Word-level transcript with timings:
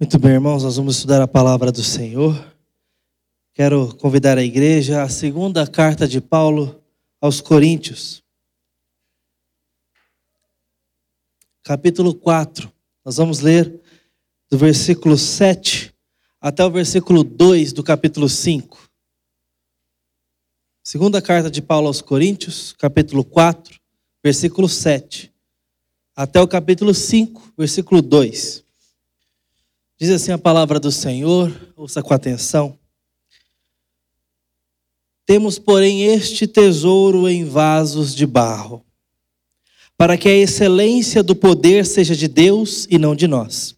Muito 0.00 0.16
bem, 0.16 0.34
irmãos, 0.34 0.62
nós 0.62 0.76
vamos 0.76 0.94
estudar 0.94 1.20
a 1.20 1.26
palavra 1.26 1.72
do 1.72 1.82
Senhor. 1.82 2.32
Quero 3.52 3.92
convidar 3.96 4.38
a 4.38 4.44
igreja 4.44 5.02
à 5.02 5.08
segunda 5.08 5.66
carta 5.66 6.06
de 6.06 6.20
Paulo 6.20 6.80
aos 7.20 7.40
Coríntios, 7.40 8.22
capítulo 11.64 12.14
4. 12.14 12.72
Nós 13.04 13.16
vamos 13.16 13.40
ler 13.40 13.82
do 14.48 14.56
versículo 14.56 15.18
7 15.18 15.92
até 16.40 16.64
o 16.64 16.70
versículo 16.70 17.24
2 17.24 17.72
do 17.72 17.82
capítulo 17.82 18.28
5. 18.28 18.88
Segunda 20.84 21.20
carta 21.20 21.50
de 21.50 21.60
Paulo 21.60 21.88
aos 21.88 22.00
Coríntios, 22.00 22.72
capítulo 22.74 23.24
4, 23.24 23.76
versículo 24.22 24.68
7, 24.68 25.34
até 26.14 26.40
o 26.40 26.46
capítulo 26.46 26.94
5, 26.94 27.54
versículo 27.58 28.00
2. 28.00 28.67
Diz 30.00 30.10
assim 30.10 30.30
a 30.30 30.38
palavra 30.38 30.78
do 30.78 30.92
Senhor, 30.92 31.52
ouça 31.74 32.00
com 32.00 32.14
atenção. 32.14 32.78
Temos, 35.26 35.58
porém, 35.58 36.04
este 36.04 36.46
tesouro 36.46 37.28
em 37.28 37.44
vasos 37.44 38.14
de 38.14 38.24
barro, 38.24 38.86
para 39.96 40.16
que 40.16 40.28
a 40.28 40.36
excelência 40.36 41.20
do 41.20 41.34
poder 41.34 41.84
seja 41.84 42.14
de 42.14 42.28
Deus 42.28 42.86
e 42.88 42.96
não 42.96 43.16
de 43.16 43.26
nós. 43.26 43.76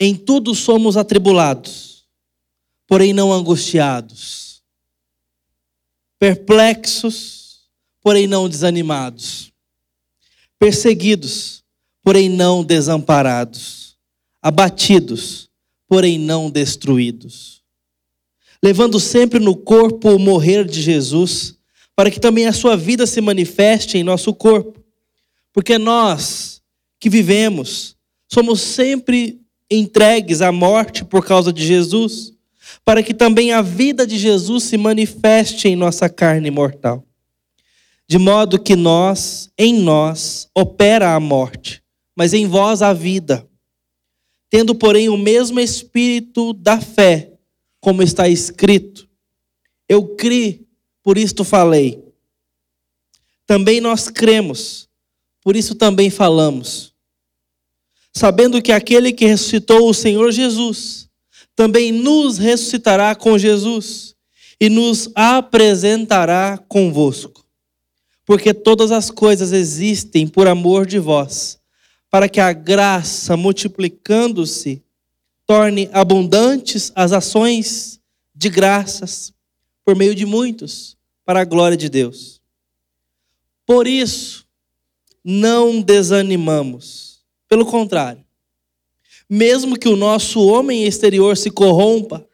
Em 0.00 0.16
tudo 0.16 0.54
somos 0.54 0.96
atribulados, 0.96 2.06
porém 2.86 3.12
não 3.12 3.30
angustiados, 3.34 4.62
perplexos, 6.18 7.68
porém 8.00 8.26
não 8.26 8.48
desanimados, 8.48 9.52
perseguidos, 10.58 11.62
porém 12.02 12.30
não 12.30 12.64
desamparados 12.64 13.81
abatidos, 14.42 15.48
porém 15.86 16.18
não 16.18 16.50
destruídos. 16.50 17.62
Levando 18.60 18.98
sempre 18.98 19.38
no 19.38 19.54
corpo 19.54 20.10
o 20.10 20.18
morrer 20.18 20.64
de 20.64 20.82
Jesus, 20.82 21.56
para 21.94 22.10
que 22.10 22.18
também 22.18 22.46
a 22.46 22.52
sua 22.52 22.76
vida 22.76 23.06
se 23.06 23.20
manifeste 23.20 23.96
em 23.96 24.02
nosso 24.02 24.34
corpo. 24.34 24.82
Porque 25.52 25.78
nós 25.78 26.60
que 26.98 27.10
vivemos, 27.10 27.96
somos 28.28 28.60
sempre 28.60 29.40
entregues 29.70 30.40
à 30.40 30.50
morte 30.50 31.04
por 31.04 31.24
causa 31.24 31.52
de 31.52 31.66
Jesus, 31.66 32.32
para 32.84 33.02
que 33.02 33.12
também 33.12 33.52
a 33.52 33.60
vida 33.60 34.06
de 34.06 34.16
Jesus 34.16 34.64
se 34.64 34.76
manifeste 34.76 35.68
em 35.68 35.76
nossa 35.76 36.08
carne 36.08 36.50
mortal. 36.50 37.04
De 38.08 38.18
modo 38.18 38.58
que 38.58 38.76
nós, 38.76 39.50
em 39.58 39.74
nós, 39.74 40.48
opera 40.54 41.14
a 41.14 41.20
morte, 41.20 41.82
mas 42.16 42.32
em 42.32 42.46
vós 42.46 42.82
a 42.82 42.92
vida 42.92 43.46
tendo, 44.52 44.74
porém, 44.74 45.08
o 45.08 45.16
mesmo 45.16 45.58
espírito 45.58 46.52
da 46.52 46.78
fé, 46.78 47.32
como 47.80 48.02
está 48.02 48.28
escrito. 48.28 49.08
Eu 49.88 50.08
criei, 50.08 50.66
por 51.02 51.16
isto 51.16 51.42
falei. 51.42 52.04
Também 53.46 53.80
nós 53.80 54.10
cremos, 54.10 54.90
por 55.40 55.56
isso 55.56 55.74
também 55.74 56.10
falamos. 56.10 56.92
Sabendo 58.12 58.60
que 58.60 58.72
aquele 58.72 59.10
que 59.10 59.24
ressuscitou 59.24 59.88
o 59.88 59.94
Senhor 59.94 60.30
Jesus, 60.30 61.08
também 61.56 61.90
nos 61.90 62.36
ressuscitará 62.36 63.14
com 63.14 63.38
Jesus 63.38 64.14
e 64.60 64.68
nos 64.68 65.08
apresentará 65.14 66.58
convosco. 66.68 67.42
Porque 68.26 68.52
todas 68.52 68.92
as 68.92 69.10
coisas 69.10 69.50
existem 69.50 70.28
por 70.28 70.46
amor 70.46 70.84
de 70.84 70.98
vós 70.98 71.61
para 72.12 72.28
que 72.28 72.38
a 72.38 72.52
graça, 72.52 73.38
multiplicando-se, 73.38 74.82
torne 75.46 75.88
abundantes 75.94 76.92
as 76.94 77.10
ações 77.10 77.98
de 78.34 78.50
graças 78.50 79.32
por 79.82 79.96
meio 79.96 80.14
de 80.14 80.26
muitos, 80.26 80.94
para 81.24 81.40
a 81.40 81.44
glória 81.46 81.74
de 81.74 81.88
Deus. 81.88 82.38
Por 83.64 83.86
isso, 83.86 84.46
não 85.24 85.80
desanimamos. 85.80 87.22
Pelo 87.48 87.64
contrário, 87.64 88.22
mesmo 89.26 89.78
que 89.78 89.88
o 89.88 89.96
nosso 89.96 90.46
homem 90.46 90.84
exterior 90.84 91.34
se 91.34 91.50
corrompa, 91.50 92.28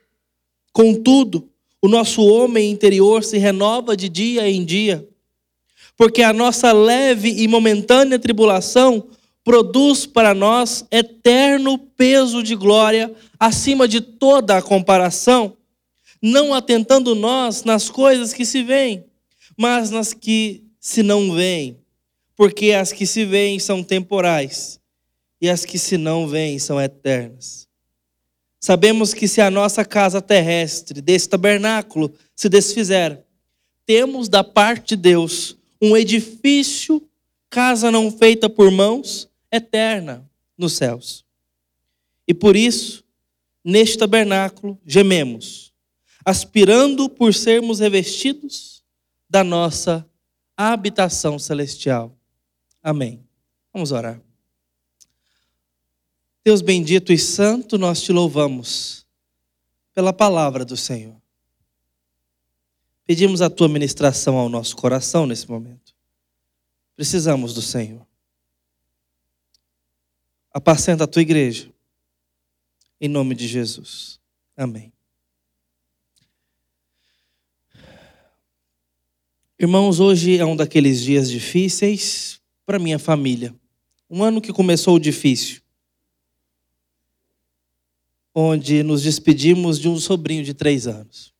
contudo, 0.72 1.48
o 1.80 1.86
nosso 1.86 2.26
homem 2.26 2.68
interior 2.68 3.22
se 3.22 3.38
renova 3.38 3.96
de 3.96 4.08
dia 4.08 4.50
em 4.50 4.64
dia, 4.64 5.08
porque 5.96 6.24
a 6.24 6.32
nossa 6.32 6.72
leve 6.72 7.30
e 7.30 7.46
momentânea 7.46 8.18
tribulação 8.18 9.08
produz 9.48 10.04
para 10.04 10.34
nós 10.34 10.84
eterno 10.90 11.78
peso 11.78 12.42
de 12.42 12.54
glória 12.54 13.10
acima 13.40 13.88
de 13.88 13.98
toda 13.98 14.58
a 14.58 14.60
comparação, 14.60 15.56
não 16.20 16.52
atentando 16.52 17.14
nós 17.14 17.64
nas 17.64 17.88
coisas 17.88 18.34
que 18.34 18.44
se 18.44 18.62
veem, 18.62 19.06
mas 19.56 19.90
nas 19.90 20.12
que 20.12 20.64
se 20.78 21.02
não 21.02 21.32
veem, 21.32 21.78
porque 22.36 22.72
as 22.72 22.92
que 22.92 23.06
se 23.06 23.24
veem 23.24 23.58
são 23.58 23.82
temporais 23.82 24.78
e 25.40 25.48
as 25.48 25.64
que 25.64 25.78
se 25.78 25.96
não 25.96 26.28
veem 26.28 26.58
são 26.58 26.78
eternas. 26.78 27.66
Sabemos 28.60 29.14
que 29.14 29.26
se 29.26 29.40
a 29.40 29.50
nossa 29.50 29.82
casa 29.82 30.20
terrestre, 30.20 31.00
desse 31.00 31.26
tabernáculo, 31.26 32.12
se 32.36 32.50
desfizer, 32.50 33.18
temos 33.86 34.28
da 34.28 34.44
parte 34.44 34.88
de 34.88 34.96
Deus 34.96 35.56
um 35.80 35.96
edifício, 35.96 37.02
casa 37.48 37.90
não 37.90 38.10
feita 38.10 38.50
por 38.50 38.70
mãos, 38.70 39.26
eterna 39.50 40.28
nos 40.56 40.74
céus. 40.74 41.24
E 42.26 42.34
por 42.34 42.56
isso, 42.56 43.04
neste 43.64 43.96
tabernáculo, 43.96 44.78
gememos, 44.84 45.72
aspirando 46.24 47.08
por 47.08 47.32
sermos 47.32 47.80
revestidos 47.80 48.82
da 49.28 49.42
nossa 49.44 50.08
habitação 50.56 51.38
celestial. 51.38 52.14
Amém. 52.82 53.24
Vamos 53.72 53.92
orar. 53.92 54.20
Deus 56.44 56.60
bendito 56.60 57.12
e 57.12 57.18
santo, 57.18 57.78
nós 57.78 58.02
te 58.02 58.12
louvamos 58.12 59.06
pela 59.94 60.12
palavra 60.12 60.64
do 60.64 60.76
Senhor. 60.76 61.16
Pedimos 63.04 63.40
a 63.40 63.50
tua 63.50 63.68
ministração 63.68 64.36
ao 64.36 64.48
nosso 64.48 64.76
coração 64.76 65.26
nesse 65.26 65.48
momento. 65.48 65.94
Precisamos 66.94 67.54
do 67.54 67.62
Senhor 67.62 68.07
apacenta 70.58 71.04
a 71.04 71.06
tua 71.06 71.22
igreja. 71.22 71.72
Em 73.00 73.08
nome 73.08 73.32
de 73.32 73.46
Jesus. 73.46 74.18
Amém. 74.56 74.92
Irmãos, 79.56 80.00
hoje 80.00 80.36
é 80.36 80.44
um 80.44 80.56
daqueles 80.56 81.00
dias 81.00 81.30
difíceis 81.30 82.40
para 82.66 82.78
minha 82.78 82.98
família. 82.98 83.54
Um 84.10 84.24
ano 84.24 84.40
que 84.40 84.52
começou 84.52 84.98
difícil. 84.98 85.62
Onde 88.34 88.82
nos 88.82 89.04
despedimos 89.04 89.78
de 89.78 89.88
um 89.88 89.96
sobrinho 89.96 90.42
de 90.42 90.54
três 90.54 90.88
anos. 90.88 91.32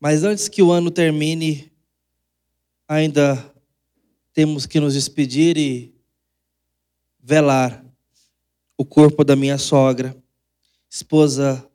Mas 0.00 0.24
antes 0.24 0.48
que 0.48 0.62
o 0.62 0.72
ano 0.72 0.90
termine, 0.90 1.70
ainda 2.88 3.54
temos 4.32 4.64
que 4.64 4.80
nos 4.80 4.94
despedir 4.94 5.58
e 5.58 5.95
velar 7.26 7.84
o 8.78 8.84
corpo 8.84 9.24
da 9.24 9.34
minha 9.34 9.58
sogra, 9.58 10.16
esposa 10.88 11.68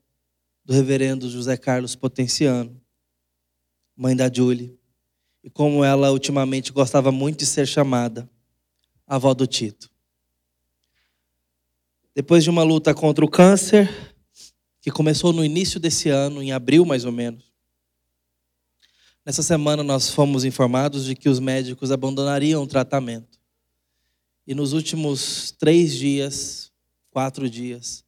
do 0.64 0.72
reverendo 0.72 1.30
José 1.30 1.58
Carlos 1.58 1.94
Potenciano, 1.94 2.82
mãe 3.94 4.16
da 4.16 4.32
Julie, 4.34 4.80
e 5.44 5.50
como 5.50 5.84
ela 5.84 6.10
ultimamente 6.10 6.72
gostava 6.72 7.12
muito 7.12 7.40
de 7.40 7.46
ser 7.46 7.68
chamada, 7.68 8.30
avó 9.06 9.34
do 9.34 9.46
Tito. 9.46 9.92
Depois 12.16 12.46
de 12.46 12.50
uma 12.50 12.64
luta 12.64 12.94
contra 12.94 13.26
o 13.26 13.30
câncer, 13.30 13.90
que 14.80 14.90
começou 14.90 15.34
no 15.34 15.44
início 15.44 15.82
desse 15.82 16.08
ano, 16.08 16.42
em 16.42 16.54
abril 16.54 16.86
mais 16.86 17.04
ou 17.04 17.12
menos, 17.12 17.52
nessa 19.26 19.44
semana 19.44 19.84
nós 19.84 20.10
fomos 20.10 20.46
informados 20.46 21.04
de 21.04 21.14
que 21.14 21.28
os 21.28 21.42
médicos 21.42 21.92
abandonariam 21.92 22.64
o 22.64 22.68
tratamento. 22.68 23.41
E 24.46 24.56
nos 24.56 24.74
últimos 24.74 25.52
três 25.52 25.94
dias, 25.94 26.72
quatro 27.12 27.48
dias, 27.48 28.04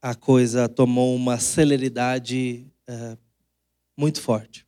a 0.00 0.16
coisa 0.16 0.68
tomou 0.68 1.14
uma 1.14 1.38
celeridade 1.38 2.66
é, 2.88 3.16
muito 3.96 4.20
forte. 4.20 4.66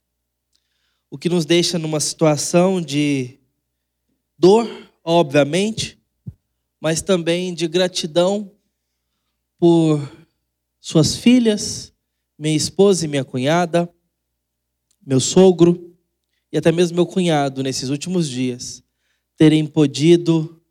O 1.11 1.19
que 1.19 1.29
nos 1.29 1.45
deixa 1.45 1.77
numa 1.77 1.99
situação 1.99 2.81
de 2.81 3.41
dor, 4.39 4.69
obviamente, 5.03 5.99
mas 6.81 7.03
também 7.03 7.53
de 7.53 7.67
gratidão 7.67 8.53
por 9.59 10.09
suas 10.79 11.17
filhas, 11.17 11.93
minha 12.39 12.56
esposa 12.56 13.05
e 13.05 13.09
minha 13.09 13.25
cunhada, 13.25 13.93
meu 15.05 15.19
sogro 15.19 15.97
e 16.53 16.56
até 16.56 16.71
mesmo 16.71 16.95
meu 16.95 17.06
cunhado 17.06 17.61
nesses 17.61 17.89
últimos 17.89 18.29
dias 18.29 18.85
terem 19.36 19.66
podido, 19.66 20.62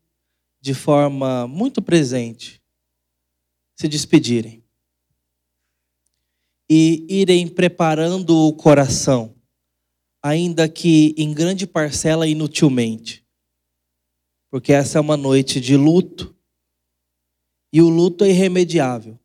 de 0.61 0.73
forma 0.73 1.47
muito 1.47 1.81
presente, 1.81 2.61
se 3.75 3.87
despedirem 3.87 4.63
e 6.69 7.05
irem 7.09 7.47
preparando 7.47 8.35
o 8.35 8.53
coração, 8.53 9.35
ainda 10.21 10.69
que 10.69 11.13
em 11.17 11.33
grande 11.33 11.67
parcela 11.67 12.27
inutilmente, 12.27 13.25
porque 14.49 14.71
essa 14.71 14.97
é 14.97 15.01
uma 15.01 15.17
noite 15.17 15.59
de 15.59 15.75
luto 15.75 16.33
e 17.71 17.81
o 17.81 17.89
luto 17.89 18.23
é 18.23 18.29
irremediável. 18.29 19.19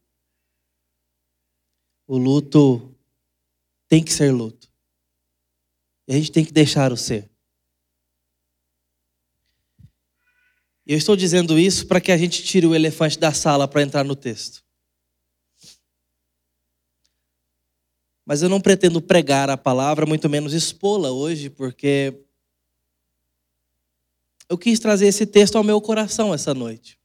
O 2.06 2.16
luto 2.16 2.94
tem 3.86 4.02
que 4.02 4.10
ser 4.10 4.32
luto. 4.32 4.72
E 6.08 6.14
a 6.14 6.16
gente 6.16 6.32
tem 6.32 6.42
que 6.42 6.52
deixar 6.52 6.90
o 6.90 6.96
ser. 6.96 7.30
E 9.78 10.70
eu 10.94 10.98
estou 10.98 11.14
dizendo 11.14 11.58
isso 11.58 11.86
para 11.86 12.00
que 12.00 12.10
a 12.10 12.16
gente 12.16 12.42
tire 12.42 12.66
o 12.66 12.74
elefante 12.74 13.18
da 13.18 13.32
sala 13.32 13.68
para 13.68 13.82
entrar 13.82 14.04
no 14.04 14.16
texto. 14.16 14.64
Mas 18.24 18.42
eu 18.42 18.48
não 18.48 18.60
pretendo 18.60 19.00
pregar 19.00 19.50
a 19.50 19.56
palavra, 19.56 20.06
muito 20.06 20.28
menos 20.28 20.52
expô-la 20.52 21.10
hoje, 21.10 21.50
porque 21.50 22.14
eu 24.48 24.56
quis 24.56 24.78
trazer 24.78 25.06
esse 25.06 25.26
texto 25.26 25.56
ao 25.56 25.64
meu 25.64 25.80
coração 25.80 26.32
essa 26.32 26.54
noite. 26.54 26.98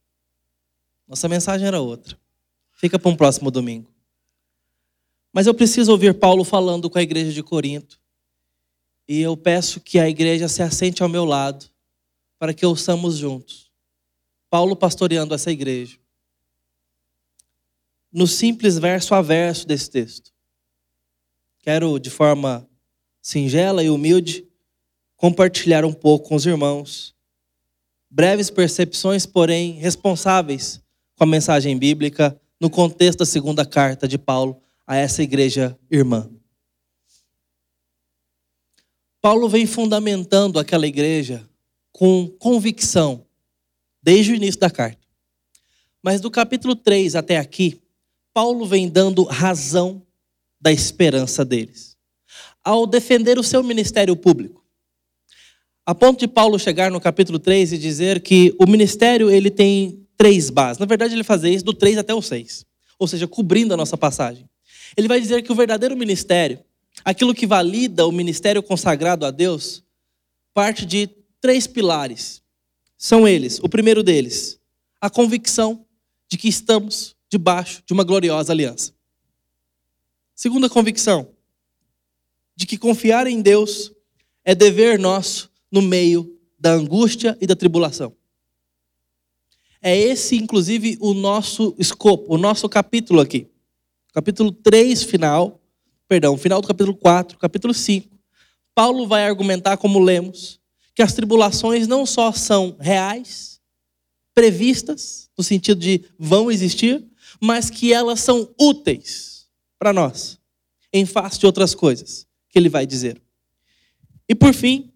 Nossa 1.07 1.27
mensagem 1.27 1.67
era 1.67 1.81
outra. 1.81 2.17
Fica 2.71 2.97
para 2.97 3.09
um 3.09 3.15
próximo 3.15 3.51
domingo. 3.51 3.93
Mas 5.31 5.47
eu 5.47 5.53
preciso 5.53 5.91
ouvir 5.91 6.13
Paulo 6.13 6.43
falando 6.43 6.89
com 6.89 6.97
a 6.97 7.03
igreja 7.03 7.33
de 7.33 7.43
Corinto. 7.43 7.99
E 9.07 9.19
eu 9.19 9.35
peço 9.35 9.81
que 9.81 9.99
a 9.99 10.07
igreja 10.07 10.47
se 10.47 10.61
assente 10.61 11.03
ao 11.03 11.09
meu 11.09 11.25
lado, 11.25 11.65
para 12.39 12.53
que 12.53 12.65
ouçamos 12.65 13.17
juntos. 13.17 13.62
Paulo 14.53 14.75
pastoreando 14.75 15.33
essa 15.33 15.51
igreja. 15.51 15.97
No 18.11 18.27
simples 18.27 18.77
verso 18.77 19.15
a 19.15 19.21
verso 19.23 19.65
desse 19.65 19.89
texto. 19.89 20.31
Quero, 21.57 21.97
de 21.97 22.11
forma 22.11 22.69
singela 23.19 23.83
e 23.83 23.89
humilde, 23.89 24.47
compartilhar 25.17 25.83
um 25.83 25.91
pouco 25.91 26.29
com 26.29 26.35
os 26.35 26.45
irmãos. 26.45 27.15
Breves 28.07 28.51
percepções, 28.51 29.25
porém 29.25 29.71
responsáveis 29.71 30.79
com 31.15 31.23
a 31.23 31.27
mensagem 31.27 31.75
bíblica 31.75 32.39
no 32.59 32.69
contexto 32.69 33.17
da 33.17 33.25
segunda 33.25 33.65
carta 33.65 34.07
de 34.07 34.19
Paulo 34.19 34.61
a 34.85 34.95
essa 34.95 35.23
igreja 35.23 35.75
irmã. 35.89 36.29
Paulo 39.19 39.49
vem 39.49 39.65
fundamentando 39.65 40.59
aquela 40.59 40.85
igreja 40.85 41.43
com 41.91 42.27
convicção 42.37 43.22
desde 44.03 44.33
o 44.33 44.35
início 44.35 44.59
da 44.59 44.69
carta. 44.69 45.01
Mas 46.03 46.19
do 46.19 46.29
capítulo 46.29 46.75
3 46.75 47.15
até 47.15 47.37
aqui, 47.37 47.81
Paulo 48.33 48.65
vem 48.65 48.89
dando 48.89 49.23
razão 49.23 50.05
da 50.59 50.71
esperança 50.71 51.45
deles. 51.45 51.95
Ao 52.61 52.85
defender 52.85 53.39
o 53.39 53.43
seu 53.43 53.63
ministério 53.63 54.15
público. 54.15 54.63
A 55.85 55.95
ponto 55.95 56.19
de 56.19 56.27
Paulo 56.27 56.59
chegar 56.59 56.91
no 56.91 56.99
capítulo 56.99 57.39
3 57.39 57.73
e 57.73 57.77
dizer 57.77 58.21
que 58.21 58.53
o 58.59 58.65
ministério 58.65 59.29
ele 59.29 59.49
tem 59.49 60.05
três 60.17 60.49
bases. 60.49 60.77
Na 60.77 60.85
verdade, 60.85 61.13
ele 61.13 61.23
faz 61.23 61.43
isso 61.43 61.65
do 61.65 61.73
3 61.73 61.97
até 61.97 62.13
o 62.13 62.21
6. 62.21 62.65
Ou 62.99 63.07
seja, 63.07 63.27
cobrindo 63.27 63.73
a 63.73 63.77
nossa 63.77 63.97
passagem. 63.97 64.49
Ele 64.95 65.07
vai 65.07 65.19
dizer 65.19 65.41
que 65.41 65.51
o 65.51 65.55
verdadeiro 65.55 65.95
ministério, 65.95 66.59
aquilo 67.03 67.33
que 67.33 67.47
valida 67.47 68.05
o 68.05 68.11
ministério 68.11 68.61
consagrado 68.61 69.25
a 69.25 69.31
Deus, 69.31 69.83
parte 70.53 70.85
de 70.85 71.09
três 71.41 71.67
pilares 71.67 72.42
são 73.03 73.27
eles. 73.27 73.59
O 73.59 73.67
primeiro 73.67 74.01
deles, 74.01 74.57
a 75.01 75.09
convicção 75.09 75.85
de 76.29 76.37
que 76.37 76.47
estamos 76.47 77.17
debaixo 77.29 77.83
de 77.85 77.91
uma 77.91 78.05
gloriosa 78.05 78.53
aliança. 78.53 78.93
Segunda 80.33 80.69
convicção, 80.69 81.27
de 82.55 82.65
que 82.65 82.77
confiar 82.77 83.27
em 83.27 83.41
Deus 83.41 83.91
é 84.45 84.55
dever 84.55 84.97
nosso 84.97 85.51
no 85.69 85.81
meio 85.81 86.39
da 86.57 86.71
angústia 86.71 87.37
e 87.41 87.45
da 87.45 87.57
tribulação. 87.57 88.15
É 89.81 89.97
esse, 89.97 90.37
inclusive, 90.37 90.97
o 91.01 91.13
nosso 91.13 91.75
escopo, 91.77 92.33
o 92.33 92.37
nosso 92.37 92.69
capítulo 92.69 93.19
aqui. 93.19 93.49
Capítulo 94.13 94.49
3, 94.49 95.03
final, 95.03 95.61
perdão, 96.07 96.37
final 96.37 96.61
do 96.61 96.67
capítulo 96.69 96.95
4, 96.95 97.37
capítulo 97.37 97.73
5. 97.73 98.07
Paulo 98.73 99.05
vai 99.05 99.25
argumentar, 99.25 99.75
como 99.75 99.99
lemos, 99.99 100.62
que 100.95 101.01
as 101.01 101.13
tribulações 101.13 101.87
não 101.87 102.05
só 102.05 102.31
são 102.31 102.75
reais, 102.79 103.59
previstas, 104.33 105.29
no 105.37 105.43
sentido 105.43 105.79
de 105.79 106.03
vão 106.17 106.51
existir, 106.51 107.03
mas 107.39 107.69
que 107.69 107.93
elas 107.93 108.19
são 108.19 108.53
úteis 108.59 109.47
para 109.77 109.93
nós, 109.93 110.39
em 110.91 111.05
face 111.05 111.39
de 111.39 111.45
outras 111.45 111.75
coisas 111.75 112.27
que 112.49 112.57
ele 112.57 112.69
vai 112.69 112.85
dizer. 112.85 113.21
E 114.29 114.35
por 114.35 114.53
fim, 114.53 114.91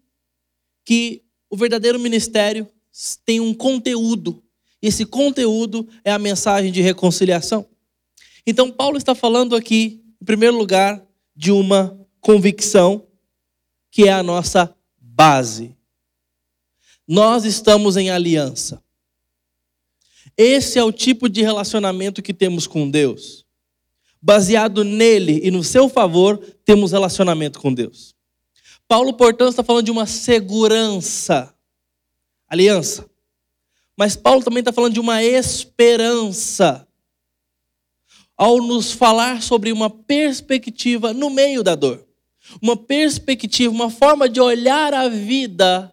que 0.84 1.22
o 1.50 1.56
verdadeiro 1.56 1.98
ministério 1.98 2.66
tem 3.24 3.40
um 3.40 3.52
conteúdo, 3.52 4.42
e 4.80 4.86
esse 4.86 5.04
conteúdo 5.04 5.88
é 6.04 6.12
a 6.12 6.18
mensagem 6.18 6.72
de 6.72 6.80
reconciliação. 6.80 7.66
Então, 8.46 8.70
Paulo 8.70 8.96
está 8.96 9.14
falando 9.14 9.54
aqui, 9.54 10.02
em 10.20 10.24
primeiro 10.24 10.56
lugar, 10.56 11.04
de 11.36 11.52
uma 11.52 11.98
convicção 12.20 13.06
que 13.90 14.04
é 14.08 14.12
a 14.12 14.22
nossa 14.22 14.74
base. 14.98 15.76
Nós 17.08 17.46
estamos 17.46 17.96
em 17.96 18.10
aliança. 18.10 18.82
Esse 20.36 20.78
é 20.78 20.84
o 20.84 20.92
tipo 20.92 21.26
de 21.26 21.40
relacionamento 21.40 22.22
que 22.22 22.34
temos 22.34 22.66
com 22.66 22.88
Deus. 22.88 23.46
Baseado 24.20 24.84
nele 24.84 25.40
e 25.42 25.50
no 25.50 25.64
seu 25.64 25.88
favor, 25.88 26.38
temos 26.66 26.92
relacionamento 26.92 27.58
com 27.58 27.72
Deus. 27.72 28.14
Paulo, 28.86 29.14
portanto, 29.14 29.50
está 29.50 29.64
falando 29.64 29.86
de 29.86 29.90
uma 29.90 30.06
segurança, 30.06 31.54
aliança. 32.46 33.08
Mas 33.96 34.14
Paulo 34.14 34.44
também 34.44 34.60
está 34.60 34.72
falando 34.72 34.92
de 34.92 35.00
uma 35.00 35.22
esperança. 35.24 36.86
Ao 38.36 38.58
nos 38.58 38.92
falar 38.92 39.42
sobre 39.42 39.72
uma 39.72 39.88
perspectiva 39.88 41.14
no 41.14 41.30
meio 41.30 41.62
da 41.64 41.74
dor. 41.74 42.06
Uma 42.62 42.76
perspectiva, 42.76 43.72
uma 43.72 43.90
forma 43.90 44.28
de 44.28 44.40
olhar 44.40 44.92
a 44.92 45.08
vida 45.08 45.92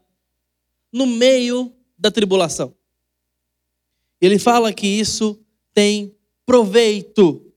no 0.96 1.06
meio 1.06 1.74
da 2.00 2.10
tribulação. 2.10 2.74
Ele 4.22 4.40
fala 4.40 4.72
que 4.72 4.88
isso 4.88 5.38
tem 5.74 6.16
proveito, 6.46 7.54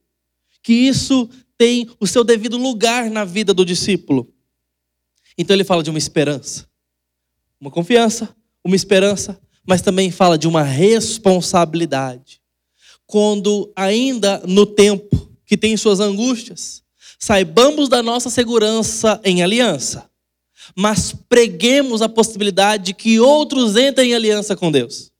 que 0.60 0.72
isso 0.72 1.30
tem 1.56 1.88
o 2.00 2.06
seu 2.06 2.24
devido 2.24 2.58
lugar 2.58 3.08
na 3.08 3.24
vida 3.24 3.54
do 3.54 3.64
discípulo. 3.64 4.34
Então 5.38 5.54
ele 5.54 5.62
fala 5.62 5.84
de 5.84 5.90
uma 5.90 6.00
esperança, 6.00 6.68
uma 7.60 7.70
confiança, 7.70 8.34
uma 8.64 8.74
esperança, 8.74 9.40
mas 9.64 9.82
também 9.82 10.10
fala 10.10 10.36
de 10.36 10.48
uma 10.48 10.64
responsabilidade. 10.64 12.42
Quando 13.06 13.72
ainda 13.76 14.42
no 14.48 14.66
tempo 14.66 15.32
que 15.46 15.56
tem 15.56 15.76
suas 15.76 16.00
angústias, 16.00 16.82
saibamos 17.20 17.88
da 17.88 18.02
nossa 18.02 18.30
segurança 18.30 19.20
em 19.22 19.44
aliança 19.44 20.10
mas 20.76 21.14
preguemos 21.28 22.02
a 22.02 22.08
possibilidade 22.08 22.86
de 22.86 22.94
que 22.94 23.20
outros 23.20 23.76
entrem 23.76 24.10
em 24.10 24.14
aliança 24.14 24.56
com 24.56 24.70
Deus. 24.70 25.10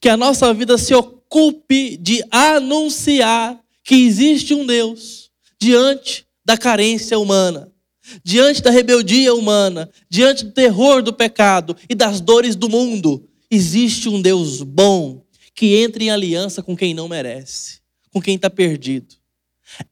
Que 0.00 0.08
a 0.08 0.16
nossa 0.16 0.52
vida 0.52 0.76
se 0.76 0.94
ocupe 0.94 1.96
de 1.96 2.22
anunciar 2.30 3.60
que 3.84 3.94
existe 3.94 4.54
um 4.54 4.66
Deus 4.66 5.30
diante 5.60 6.26
da 6.44 6.56
carência 6.56 7.18
humana, 7.18 7.72
diante 8.24 8.62
da 8.62 8.70
rebeldia 8.70 9.34
humana, 9.34 9.90
diante 10.08 10.44
do 10.44 10.52
terror 10.52 11.02
do 11.02 11.12
pecado 11.12 11.76
e 11.88 11.94
das 11.94 12.20
dores 12.20 12.56
do 12.56 12.68
mundo. 12.68 13.28
Existe 13.50 14.08
um 14.08 14.20
Deus 14.20 14.62
bom 14.62 15.24
que 15.54 15.76
entra 15.76 16.02
em 16.02 16.10
aliança 16.10 16.62
com 16.62 16.76
quem 16.76 16.94
não 16.94 17.08
merece, 17.08 17.80
com 18.10 18.20
quem 18.20 18.36
está 18.36 18.48
perdido. 18.48 19.14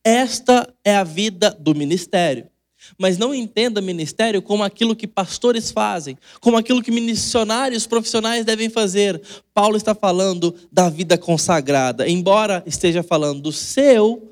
Esta 0.02 0.72
é 0.84 0.96
a 0.96 1.04
vida 1.04 1.56
do 1.58 1.74
ministério. 1.74 2.48
Mas 2.96 3.18
não 3.18 3.34
entenda 3.34 3.80
ministério 3.80 4.40
como 4.40 4.62
aquilo 4.62 4.96
que 4.96 5.06
pastores 5.06 5.70
fazem, 5.70 6.16
como 6.40 6.56
aquilo 6.56 6.82
que 6.82 6.90
missionários 6.90 7.86
profissionais 7.86 8.44
devem 8.44 8.70
fazer. 8.70 9.20
Paulo 9.52 9.76
está 9.76 9.94
falando 9.94 10.54
da 10.70 10.88
vida 10.88 11.18
consagrada, 11.18 12.08
embora 12.08 12.62
esteja 12.66 13.02
falando 13.02 13.42
do 13.42 13.52
seu 13.52 14.30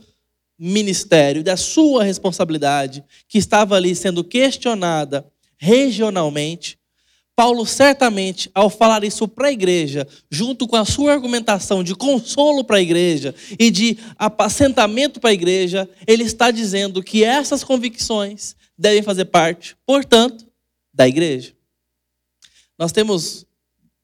ministério, 0.58 1.44
da 1.44 1.56
sua 1.56 2.02
responsabilidade, 2.02 3.04
que 3.28 3.38
estava 3.38 3.76
ali 3.76 3.94
sendo 3.94 4.25
questionada 4.25 5.26
regionalmente, 5.58 6.78
Paulo, 7.37 7.66
certamente, 7.66 8.50
ao 8.55 8.71
falar 8.71 9.05
isso 9.05 9.28
para 9.28 9.49
a 9.49 9.52
igreja, 9.52 10.09
junto 10.31 10.66
com 10.66 10.75
a 10.75 10.87
sua 10.87 11.12
argumentação 11.12 11.85
de 11.85 11.95
consolo 11.95 12.64
para 12.64 12.78
a 12.78 12.83
igreja 12.83 13.35
e 13.59 13.71
de 13.71 13.99
apacentamento 14.16 15.21
para 15.21 15.28
a 15.28 15.35
igreja, 15.35 15.87
ele 16.07 16.23
está 16.23 16.50
dizendo 16.50 17.02
que 17.02 17.23
essas 17.23 17.62
convicções 17.62 18.57
devem 18.76 19.02
fazer 19.02 19.26
parte, 19.26 19.76
portanto, 19.85 20.47
da 20.95 21.07
igreja. 21.07 21.52
Nós 22.78 22.90
temos 22.90 23.45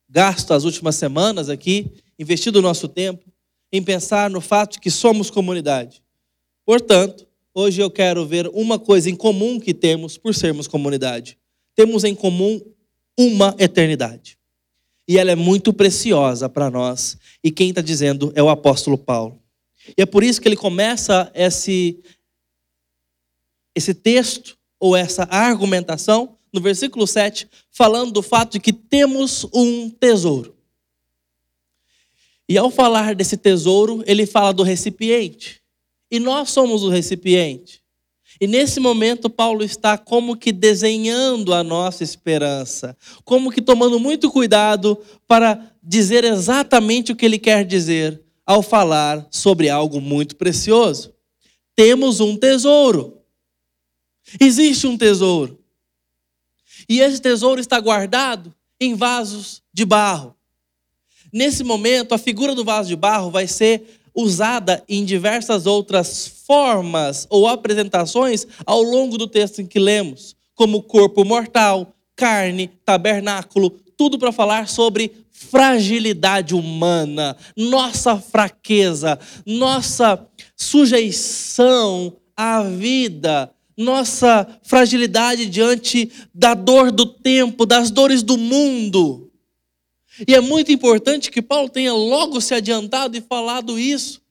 gasto 0.06 0.52
as 0.52 0.64
últimas 0.64 0.96
semanas 0.96 1.48
aqui, 1.48 1.90
investido 2.18 2.58
o 2.58 2.62
nosso 2.62 2.86
tempo, 2.86 3.24
em 3.72 3.82
pensar 3.82 4.28
no 4.28 4.42
fato 4.42 4.74
de 4.74 4.80
que 4.80 4.90
somos 4.90 5.30
comunidade. 5.30 6.02
Portanto, 6.66 7.26
hoje 7.54 7.80
eu 7.80 7.90
quero 7.90 8.26
ver 8.26 8.46
uma 8.52 8.78
coisa 8.78 9.08
em 9.08 9.16
comum 9.16 9.58
que 9.58 9.72
temos 9.72 10.18
por 10.18 10.34
sermos 10.34 10.66
comunidade. 10.66 11.38
Temos 11.74 12.04
em 12.04 12.14
comum 12.14 12.60
uma 13.18 13.54
eternidade. 13.58 14.38
E 15.06 15.18
ela 15.18 15.32
é 15.32 15.36
muito 15.36 15.72
preciosa 15.72 16.48
para 16.48 16.70
nós. 16.70 17.16
E 17.42 17.50
quem 17.50 17.70
está 17.70 17.80
dizendo 17.80 18.32
é 18.34 18.42
o 18.42 18.48
apóstolo 18.48 18.96
Paulo. 18.96 19.38
E 19.96 20.02
é 20.02 20.06
por 20.06 20.22
isso 20.22 20.40
que 20.40 20.48
ele 20.48 20.56
começa 20.56 21.30
esse, 21.34 21.98
esse 23.74 23.92
texto, 23.94 24.56
ou 24.78 24.96
essa 24.96 25.24
argumentação, 25.30 26.36
no 26.52 26.60
versículo 26.60 27.06
7, 27.06 27.48
falando 27.70 28.12
do 28.12 28.22
fato 28.22 28.52
de 28.52 28.60
que 28.60 28.72
temos 28.72 29.46
um 29.52 29.88
tesouro. 29.88 30.56
E 32.48 32.58
ao 32.58 32.70
falar 32.70 33.14
desse 33.14 33.36
tesouro, 33.36 34.02
ele 34.06 34.26
fala 34.26 34.52
do 34.52 34.62
recipiente. 34.62 35.62
E 36.10 36.18
nós 36.20 36.50
somos 36.50 36.82
o 36.82 36.90
recipiente. 36.90 37.81
E 38.42 38.46
nesse 38.48 38.80
momento, 38.80 39.30
Paulo 39.30 39.62
está 39.62 39.96
como 39.96 40.36
que 40.36 40.50
desenhando 40.50 41.54
a 41.54 41.62
nossa 41.62 42.02
esperança, 42.02 42.96
como 43.24 43.52
que 43.52 43.62
tomando 43.62 44.00
muito 44.00 44.32
cuidado 44.32 44.98
para 45.28 45.72
dizer 45.80 46.24
exatamente 46.24 47.12
o 47.12 47.14
que 47.14 47.24
ele 47.24 47.38
quer 47.38 47.64
dizer 47.64 48.20
ao 48.44 48.60
falar 48.60 49.24
sobre 49.30 49.68
algo 49.68 50.00
muito 50.00 50.34
precioso. 50.34 51.14
Temos 51.76 52.18
um 52.18 52.36
tesouro. 52.36 53.16
Existe 54.40 54.88
um 54.88 54.98
tesouro. 54.98 55.60
E 56.88 56.98
esse 56.98 57.22
tesouro 57.22 57.60
está 57.60 57.78
guardado 57.78 58.52
em 58.80 58.96
vasos 58.96 59.62
de 59.72 59.84
barro. 59.84 60.34
Nesse 61.32 61.62
momento, 61.62 62.12
a 62.12 62.18
figura 62.18 62.56
do 62.56 62.64
vaso 62.64 62.88
de 62.88 62.96
barro 62.96 63.30
vai 63.30 63.46
ser 63.46 64.00
usada 64.12 64.82
em 64.88 65.04
diversas 65.04 65.64
outras 65.64 66.41
formas 66.52 67.26
ou 67.30 67.48
apresentações 67.48 68.46
ao 68.66 68.82
longo 68.82 69.16
do 69.16 69.26
texto 69.26 69.62
em 69.62 69.66
que 69.66 69.78
lemos, 69.78 70.36
como 70.54 70.82
corpo 70.82 71.24
mortal, 71.24 71.94
carne, 72.14 72.70
tabernáculo, 72.84 73.70
tudo 73.96 74.18
para 74.18 74.30
falar 74.30 74.68
sobre 74.68 75.12
fragilidade 75.30 76.54
humana, 76.54 77.38
nossa 77.56 78.18
fraqueza, 78.18 79.18
nossa 79.46 80.28
sujeição 80.54 82.12
à 82.36 82.62
vida, 82.62 83.50
nossa 83.74 84.46
fragilidade 84.62 85.46
diante 85.46 86.12
da 86.34 86.52
dor 86.52 86.92
do 86.92 87.06
tempo, 87.06 87.64
das 87.64 87.90
dores 87.90 88.22
do 88.22 88.36
mundo. 88.36 89.32
E 90.28 90.34
é 90.34 90.40
muito 90.42 90.70
importante 90.70 91.30
que 91.30 91.40
Paulo 91.40 91.70
tenha 91.70 91.94
logo 91.94 92.42
se 92.42 92.52
adiantado 92.52 93.16
e 93.16 93.22
falado 93.22 93.78
isso, 93.78 94.21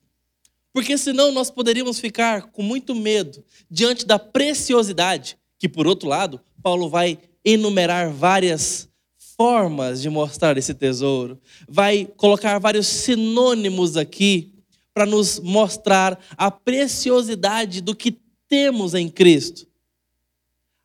porque 0.73 0.97
senão 0.97 1.31
nós 1.31 1.51
poderíamos 1.51 1.99
ficar 1.99 2.43
com 2.43 2.61
muito 2.61 2.95
medo 2.95 3.43
diante 3.69 4.05
da 4.05 4.17
preciosidade, 4.17 5.37
que 5.59 5.67
por 5.67 5.85
outro 5.85 6.07
lado, 6.07 6.41
Paulo 6.61 6.89
vai 6.89 7.19
enumerar 7.43 8.11
várias 8.11 8.89
formas 9.35 10.01
de 10.01 10.09
mostrar 10.09 10.57
esse 10.57 10.73
tesouro, 10.73 11.39
vai 11.67 12.05
colocar 12.17 12.59
vários 12.59 12.87
sinônimos 12.87 13.97
aqui 13.97 14.53
para 14.93 15.05
nos 15.05 15.39
mostrar 15.39 16.19
a 16.37 16.51
preciosidade 16.51 17.81
do 17.81 17.95
que 17.95 18.19
temos 18.47 18.93
em 18.93 19.09
Cristo. 19.09 19.67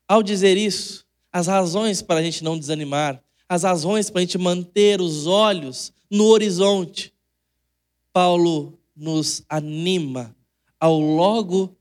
Ao 0.07 0.23
dizer 0.23 0.57
isso, 0.57 1.05
as 1.31 1.47
razões 1.47 2.01
para 2.01 2.19
a 2.19 2.23
gente 2.23 2.43
não 2.43 2.57
desanimar, 2.57 3.21
as 3.47 3.63
razões 3.63 4.09
para 4.09 4.19
a 4.19 4.23
gente 4.23 4.37
manter 4.37 5.01
os 5.01 5.27
olhos 5.27 5.93
no 6.09 6.25
horizonte. 6.25 7.13
Paulo 8.11 8.79
nos 8.97 9.43
anima 9.47 10.35
ao 10.79 10.99
logo 10.99 11.77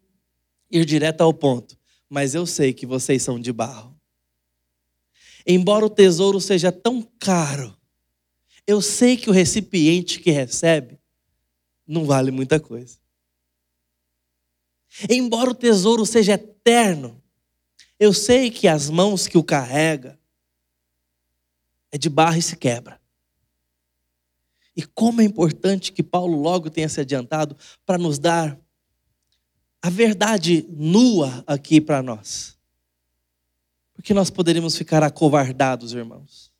ir 0.70 0.84
direto 0.84 1.22
ao 1.22 1.32
ponto. 1.32 1.76
Mas 2.08 2.34
eu 2.34 2.46
sei 2.46 2.72
que 2.72 2.86
vocês 2.86 3.22
são 3.22 3.40
de 3.40 3.52
barro. 3.52 3.98
Embora 5.46 5.86
o 5.86 5.90
tesouro 5.90 6.40
seja 6.40 6.70
tão 6.70 7.02
caro, 7.18 7.76
eu 8.66 8.82
sei 8.82 9.16
que 9.16 9.30
o 9.30 9.32
recipiente 9.32 10.20
que 10.20 10.30
recebe 10.30 10.98
não 11.86 12.04
vale 12.04 12.30
muita 12.30 12.60
coisa. 12.60 12.98
Embora 15.08 15.50
o 15.50 15.54
tesouro 15.54 16.04
seja 16.04 16.34
eterno, 16.34 17.22
eu 17.98 18.12
sei 18.12 18.50
que 18.50 18.68
as 18.68 18.90
mãos 18.90 19.26
que 19.26 19.38
o 19.38 19.44
carrega 19.44 20.18
é 21.90 21.98
de 21.98 22.08
barro 22.08 22.38
e 22.38 22.42
se 22.42 22.56
quebra. 22.56 23.00
E 24.76 24.82
como 24.82 25.22
é 25.22 25.24
importante 25.24 25.92
que 25.92 26.02
Paulo 26.02 26.38
logo 26.38 26.68
tenha 26.68 26.88
se 26.88 27.00
adiantado 27.00 27.56
para 27.86 27.96
nos 27.96 28.18
dar 28.18 28.58
a 29.80 29.88
verdade 29.88 30.66
nua 30.68 31.42
aqui 31.46 31.80
para 31.80 32.02
nós. 32.02 32.58
Porque 33.94 34.12
nós 34.12 34.28
poderíamos 34.30 34.76
ficar 34.76 35.02
acovardados, 35.02 35.94
irmãos, 35.94 36.52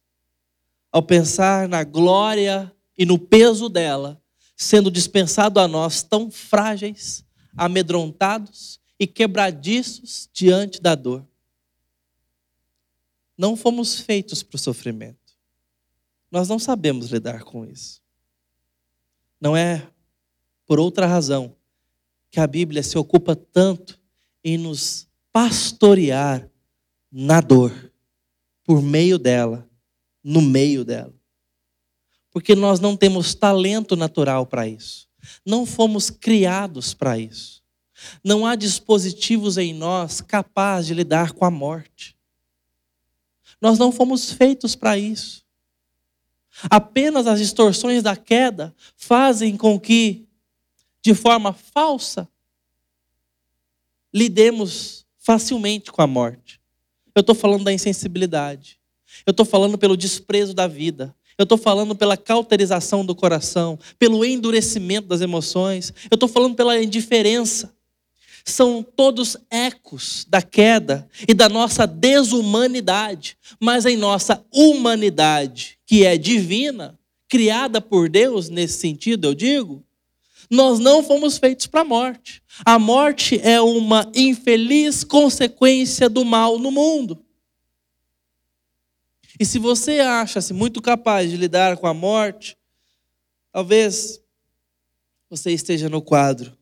ao 0.90 1.02
pensar 1.02 1.68
na 1.68 1.84
glória 1.84 2.72
e 2.96 3.04
no 3.04 3.18
peso 3.18 3.68
dela 3.68 4.20
sendo 4.56 4.90
dispensado 4.90 5.60
a 5.60 5.68
nós 5.68 6.02
tão 6.02 6.30
frágeis, 6.30 7.24
amedrontados 7.54 8.80
e 8.98 9.06
quebradiços 9.06 10.30
diante 10.32 10.80
da 10.80 10.94
dor. 10.94 11.26
Não 13.36 13.54
fomos 13.54 14.00
feitos 14.00 14.42
para 14.42 14.56
o 14.56 14.58
sofrimento. 14.58 15.36
Nós 16.30 16.48
não 16.48 16.58
sabemos 16.58 17.10
lidar 17.10 17.44
com 17.44 17.66
isso. 17.66 18.00
Não 19.40 19.56
é 19.56 19.86
por 20.66 20.80
outra 20.80 21.06
razão 21.06 21.54
que 22.30 22.40
a 22.40 22.46
Bíblia 22.46 22.82
se 22.82 22.98
ocupa 22.98 23.36
tanto 23.36 23.98
em 24.42 24.58
nos 24.58 25.08
pastorear 25.32 26.48
na 27.10 27.40
dor, 27.40 27.92
por 28.64 28.82
meio 28.82 29.18
dela, 29.18 29.68
no 30.22 30.42
meio 30.42 30.84
dela. 30.84 31.14
Porque 32.30 32.54
nós 32.54 32.80
não 32.80 32.96
temos 32.96 33.34
talento 33.34 33.96
natural 33.96 34.44
para 34.44 34.66
isso. 34.66 35.08
Não 35.44 35.64
fomos 35.64 36.10
criados 36.10 36.92
para 36.92 37.18
isso. 37.18 37.62
Não 38.22 38.44
há 38.44 38.54
dispositivos 38.54 39.56
em 39.56 39.72
nós 39.72 40.20
capazes 40.20 40.88
de 40.88 40.94
lidar 40.94 41.32
com 41.32 41.44
a 41.44 41.50
morte. 41.50 42.16
Nós 43.60 43.78
não 43.78 43.90
fomos 43.90 44.30
feitos 44.30 44.76
para 44.76 44.98
isso. 44.98 45.45
Apenas 46.70 47.26
as 47.26 47.38
distorções 47.38 48.02
da 48.02 48.16
queda 48.16 48.74
fazem 48.96 49.56
com 49.56 49.78
que, 49.78 50.26
de 51.02 51.14
forma 51.14 51.52
falsa, 51.52 52.28
lidemos 54.12 55.04
facilmente 55.18 55.92
com 55.92 56.00
a 56.00 56.06
morte. 56.06 56.60
Eu 57.14 57.20
estou 57.20 57.34
falando 57.34 57.64
da 57.64 57.72
insensibilidade. 57.72 58.78
Eu 59.26 59.32
estou 59.32 59.44
falando 59.44 59.76
pelo 59.76 59.96
desprezo 59.96 60.54
da 60.54 60.66
vida. 60.66 61.14
Eu 61.38 61.42
estou 61.42 61.58
falando 61.58 61.94
pela 61.94 62.16
cauterização 62.16 63.04
do 63.04 63.14
coração, 63.14 63.78
pelo 63.98 64.24
endurecimento 64.24 65.08
das 65.08 65.20
emoções. 65.20 65.92
Eu 66.10 66.14
estou 66.14 66.28
falando 66.28 66.54
pela 66.54 66.82
indiferença 66.82 67.75
são 68.46 68.80
todos 68.80 69.36
ecos 69.50 70.24
da 70.28 70.40
queda 70.40 71.08
e 71.26 71.34
da 71.34 71.48
nossa 71.48 71.84
desumanidade, 71.84 73.36
mas 73.60 73.84
em 73.84 73.96
nossa 73.96 74.44
humanidade, 74.52 75.78
que 75.84 76.06
é 76.06 76.16
divina, 76.16 76.96
criada 77.28 77.80
por 77.80 78.08
Deus 78.08 78.48
nesse 78.48 78.78
sentido, 78.78 79.26
eu 79.26 79.34
digo, 79.34 79.84
nós 80.48 80.78
não 80.78 81.02
fomos 81.02 81.38
feitos 81.38 81.66
para 81.66 81.80
a 81.80 81.84
morte. 81.84 82.40
A 82.64 82.78
morte 82.78 83.40
é 83.42 83.60
uma 83.60 84.10
infeliz 84.14 85.02
consequência 85.02 86.08
do 86.08 86.24
mal 86.24 86.56
no 86.56 86.70
mundo. 86.70 87.18
E 89.40 89.44
se 89.44 89.58
você 89.58 89.98
acha-se 89.98 90.54
muito 90.54 90.80
capaz 90.80 91.28
de 91.28 91.36
lidar 91.36 91.76
com 91.76 91.88
a 91.88 91.92
morte, 91.92 92.56
talvez 93.50 94.20
você 95.28 95.50
esteja 95.50 95.88
no 95.88 96.00
quadro 96.00 96.56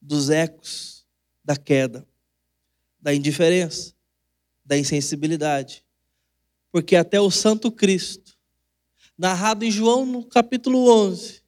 dos 0.00 0.30
ecos 0.30 0.91
da 1.44 1.56
queda, 1.56 2.06
da 3.00 3.14
indiferença, 3.14 3.94
da 4.64 4.78
insensibilidade. 4.78 5.84
Porque 6.70 6.96
até 6.96 7.20
o 7.20 7.30
Santo 7.30 7.70
Cristo, 7.70 8.38
narrado 9.18 9.64
em 9.64 9.70
João 9.70 10.06
no 10.06 10.24
capítulo 10.24 10.88
11, 10.88 11.42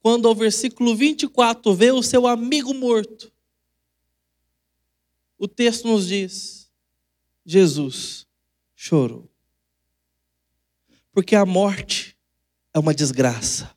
quando 0.00 0.28
ao 0.28 0.34
versículo 0.34 0.94
24 0.94 1.74
vê 1.74 1.90
o 1.90 2.02
seu 2.02 2.26
amigo 2.26 2.74
morto, 2.74 3.32
o 5.38 5.46
texto 5.46 5.86
nos 5.86 6.08
diz: 6.08 6.70
Jesus 7.44 8.26
chorou. 8.74 9.30
Porque 11.12 11.34
a 11.34 11.46
morte 11.46 12.16
é 12.74 12.78
uma 12.78 12.94
desgraça. 12.94 13.74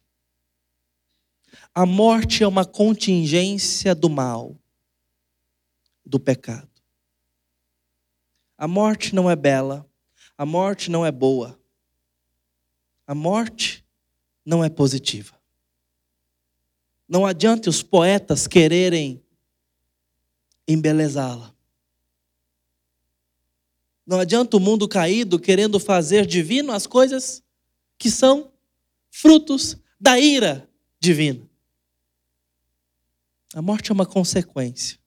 A 1.74 1.86
morte 1.86 2.44
é 2.44 2.48
uma 2.48 2.66
contingência 2.66 3.96
do 3.96 4.10
mal 4.10 4.61
do 6.12 6.20
pecado. 6.20 6.70
A 8.58 8.68
morte 8.68 9.16
não 9.16 9.32
é 9.32 9.36
bela, 9.36 9.90
a 10.38 10.46
morte 10.46 10.92
não 10.92 11.06
é 11.06 11.12
boa, 11.12 11.58
a 13.08 13.16
morte 13.16 13.86
não 14.46 14.62
é 14.62 14.70
positiva. 14.70 15.40
Não 17.08 17.26
adianta 17.26 17.70
os 17.70 17.82
poetas 17.82 18.46
quererem 18.46 19.24
embelezá-la. 20.68 21.56
Não 24.06 24.20
adianta 24.20 24.58
o 24.58 24.60
mundo 24.60 24.90
caído 24.90 25.40
querendo 25.40 25.80
fazer 25.80 26.26
divino 26.26 26.74
as 26.74 26.86
coisas 26.86 27.42
que 27.98 28.12
são 28.12 28.52
frutos 29.10 29.78
da 29.98 30.20
ira 30.20 30.70
divina. 31.00 31.50
A 33.54 33.62
morte 33.62 33.92
é 33.92 33.94
uma 33.94 34.06
consequência. 34.06 35.01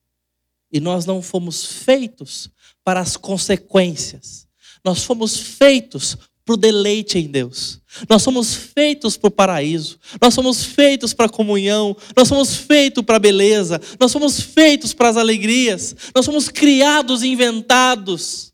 E 0.75 0.79
nós 0.81 1.05
não 1.05 1.21
fomos 1.21 1.63
feitos 1.63 2.49
para 2.83 2.99
as 2.99 3.15
consequências. 3.15 4.45
Nós 4.83 5.05
fomos 5.05 5.37
feitos 5.37 6.17
para 6.43 6.53
o 6.53 6.57
deleite 6.57 7.17
em 7.17 7.27
Deus. 7.27 7.79
Nós 8.09 8.21
somos 8.21 8.53
feitos 8.53 9.15
para 9.15 9.29
o 9.29 9.31
paraíso. 9.31 9.97
Nós 10.21 10.33
somos 10.33 10.65
feitos 10.65 11.13
para 11.13 11.27
a 11.27 11.29
comunhão. 11.29 11.95
Nós 12.13 12.27
somos 12.27 12.57
feitos 12.57 13.05
para 13.05 13.15
a 13.15 13.19
beleza. 13.19 13.79
Nós 13.97 14.11
somos 14.11 14.41
feitos 14.41 14.93
para 14.93 15.07
as 15.07 15.15
alegrias. 15.15 15.95
Nós 16.13 16.25
somos 16.25 16.49
criados 16.49 17.23
e 17.23 17.29
inventados 17.29 18.53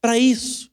para 0.00 0.16
isso. 0.16 0.70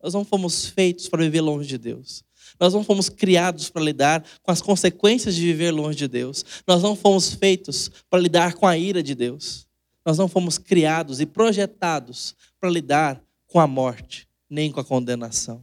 Nós 0.00 0.14
não 0.14 0.24
fomos 0.24 0.66
feitos 0.66 1.08
para 1.08 1.24
viver 1.24 1.40
longe 1.40 1.66
de 1.66 1.78
Deus. 1.78 2.24
Nós 2.58 2.74
não 2.74 2.82
fomos 2.82 3.08
criados 3.08 3.70
para 3.70 3.82
lidar 3.82 4.24
com 4.42 4.50
as 4.50 4.60
consequências 4.60 5.34
de 5.34 5.42
viver 5.42 5.70
longe 5.70 5.98
de 5.98 6.08
Deus. 6.08 6.44
Nós 6.66 6.82
não 6.82 6.96
fomos 6.96 7.34
feitos 7.34 7.90
para 8.10 8.18
lidar 8.20 8.54
com 8.54 8.66
a 8.66 8.76
ira 8.76 9.02
de 9.02 9.14
Deus. 9.14 9.66
Nós 10.04 10.18
não 10.18 10.28
fomos 10.28 10.58
criados 10.58 11.20
e 11.20 11.26
projetados 11.26 12.34
para 12.58 12.70
lidar 12.70 13.22
com 13.46 13.60
a 13.60 13.66
morte 13.66 14.28
nem 14.48 14.72
com 14.72 14.80
a 14.80 14.84
condenação. 14.84 15.62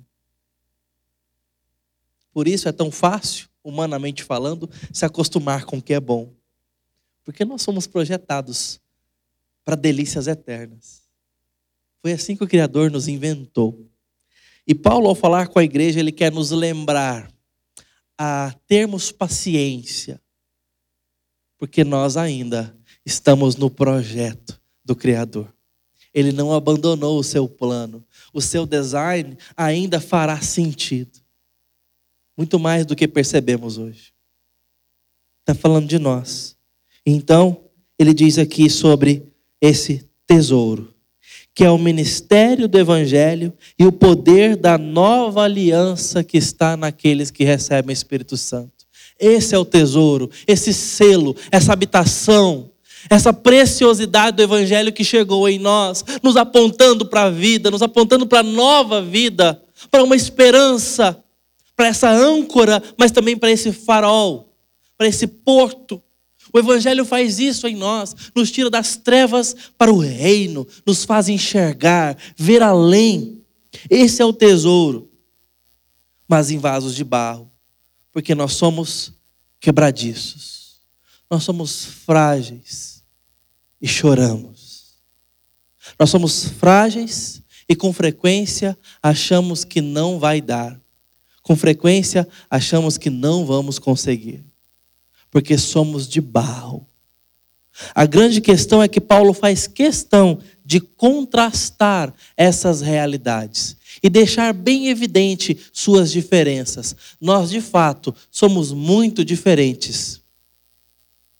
Por 2.32 2.48
isso 2.48 2.68
é 2.68 2.72
tão 2.72 2.92
fácil, 2.92 3.48
humanamente 3.64 4.24
falando, 4.24 4.70
se 4.92 5.06
acostumar 5.06 5.66
com 5.66 5.78
o 5.78 5.82
que 5.82 5.94
é 5.94 6.00
bom. 6.00 6.32
Porque 7.24 7.44
nós 7.44 7.62
somos 7.62 7.88
projetados 7.88 8.80
para 9.64 9.76
delícias 9.76 10.28
eternas. 10.28 11.04
Foi 12.02 12.12
assim 12.12 12.36
que 12.36 12.44
o 12.44 12.48
Criador 12.48 12.92
nos 12.92 13.08
inventou. 13.08 13.90
E 14.68 14.74
Paulo, 14.74 15.08
ao 15.08 15.16
falar 15.16 15.48
com 15.48 15.60
a 15.60 15.64
igreja, 15.64 16.00
ele 16.00 16.12
quer 16.12 16.32
nos 16.32 16.52
lembrar 16.52 17.32
a 18.18 18.54
termos 18.68 19.12
paciência, 19.12 20.22
porque 21.58 21.84
nós 21.84 22.18
ainda 22.18 22.76
estamos 23.06 23.56
no 23.56 23.70
projeto 23.70 24.60
do 24.84 24.96
Criador. 24.96 25.54
Ele 26.14 26.32
não 26.32 26.54
abandonou 26.54 27.20
o 27.20 27.24
seu 27.24 27.46
plano. 27.46 28.02
O 28.34 28.42
seu 28.42 28.66
design 28.66 29.38
ainda 29.56 30.00
fará 30.00 30.40
sentido. 30.40 31.20
Muito 32.38 32.58
mais 32.58 32.86
do 32.86 32.96
que 32.96 33.06
percebemos 33.06 33.78
hoje. 33.78 34.14
Está 35.42 35.54
falando 35.54 35.88
de 35.88 36.00
nós. 36.00 36.58
Então, 37.06 37.66
ele 38.00 38.14
diz 38.14 38.38
aqui 38.38 38.70
sobre 38.70 39.30
esse 39.60 40.10
tesouro, 40.26 40.95
que 41.56 41.64
é 41.64 41.72
o 41.72 41.78
ministério 41.78 42.68
do 42.68 42.78
Evangelho 42.78 43.54
e 43.80 43.86
o 43.86 43.92
poder 43.92 44.58
da 44.58 44.78
nova 44.78 45.44
aliança 45.44 46.22
que 46.22 46.38
está 46.38 46.76
naqueles 46.76 47.32
que 47.32 47.46
recebem 47.46 47.92
o 47.92 47.98
Espírito 47.98 48.36
Santo. 48.36 48.86
Esse 49.18 49.56
é 49.56 49.58
o 49.58 49.64
tesouro, 49.64 50.30
esse 50.46 50.74
selo, 50.74 51.34
essa 51.50 51.72
habitação 51.72 52.70
essa 53.10 53.32
preciosidade 53.32 54.38
do 54.38 54.44
Evangelho 54.44 54.92
que 54.92 55.04
chegou 55.04 55.48
em 55.48 55.60
nós, 55.60 56.04
nos 56.24 56.36
apontando 56.36 57.06
para 57.06 57.24
a 57.24 57.30
vida, 57.30 57.70
nos 57.70 57.84
apontando 57.84 58.26
para 58.26 58.40
a 58.40 58.44
nova 58.44 59.02
vida, 59.02 59.62
para 59.92 60.04
uma 60.04 60.16
esperança, 60.16 61.24
para 61.76 61.88
essa 61.88 62.10
âncora, 62.10 62.82
mas 62.98 63.12
também 63.12 63.38
para 63.38 63.52
esse 63.52 63.72
farol, 63.72 64.52
para 64.98 65.08
esse 65.08 65.28
porto. 65.28 66.02
O 66.56 66.60
Evangelho 66.60 67.04
faz 67.04 67.38
isso 67.38 67.68
em 67.68 67.76
nós, 67.76 68.16
nos 68.34 68.50
tira 68.50 68.70
das 68.70 68.96
trevas 68.96 69.54
para 69.78 69.92
o 69.92 69.98
reino, 69.98 70.66
nos 70.86 71.04
faz 71.04 71.28
enxergar, 71.28 72.18
ver 72.38 72.64
além. 72.64 73.44
Esse 73.90 74.22
é 74.22 74.26
o 74.26 74.32
tesouro, 74.32 75.12
mas 76.26 76.52
em 76.52 76.58
vasos 76.58 76.96
de 76.96 77.04
barro, 77.04 77.52
porque 78.10 78.34
nós 78.34 78.54
somos 78.54 79.12
quebradiços, 79.60 80.80
nós 81.30 81.44
somos 81.44 81.84
frágeis 82.06 83.04
e 83.82 83.86
choramos. 83.86 84.96
Nós 86.00 86.10
somos 86.10 86.46
frágeis 86.48 87.42
e 87.68 87.76
com 87.76 87.92
frequência 87.92 88.80
achamos 89.04 89.66
que 89.66 89.82
não 89.82 90.20
vai 90.20 90.40
dar. 90.40 90.80
Com 91.42 91.54
frequência 91.54 92.26
achamos 92.50 92.98
que 92.98 93.10
não 93.10 93.46
vamos 93.46 93.78
conseguir. 93.78 94.55
Porque 95.36 95.58
somos 95.58 96.08
de 96.08 96.22
barro. 96.22 96.88
A 97.94 98.06
grande 98.06 98.40
questão 98.40 98.82
é 98.82 98.88
que 98.88 99.02
Paulo 99.02 99.34
faz 99.34 99.68
questão 99.68 100.40
de 100.64 100.80
contrastar 100.80 102.14
essas 102.38 102.80
realidades 102.80 103.76
e 104.02 104.10
deixar 104.10 104.54
bem 104.54 104.88
evidente 104.88 105.60
suas 105.74 106.10
diferenças. 106.10 106.96
Nós, 107.20 107.50
de 107.50 107.60
fato, 107.60 108.16
somos 108.32 108.72
muito 108.72 109.26
diferentes 109.26 110.22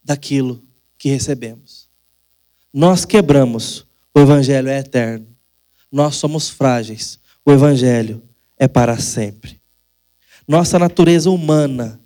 daquilo 0.04 0.62
que 0.98 1.08
recebemos. 1.08 1.88
Nós 2.74 3.06
quebramos, 3.06 3.86
o 4.14 4.20
Evangelho 4.20 4.68
é 4.68 4.80
eterno. 4.80 5.28
Nós 5.90 6.18
somos 6.18 6.50
frágeis, 6.50 7.18
o 7.46 7.52
Evangelho 7.54 8.22
é 8.58 8.68
para 8.68 9.00
sempre. 9.00 9.62
Nossa 10.46 10.78
natureza 10.78 11.30
humana 11.30 11.98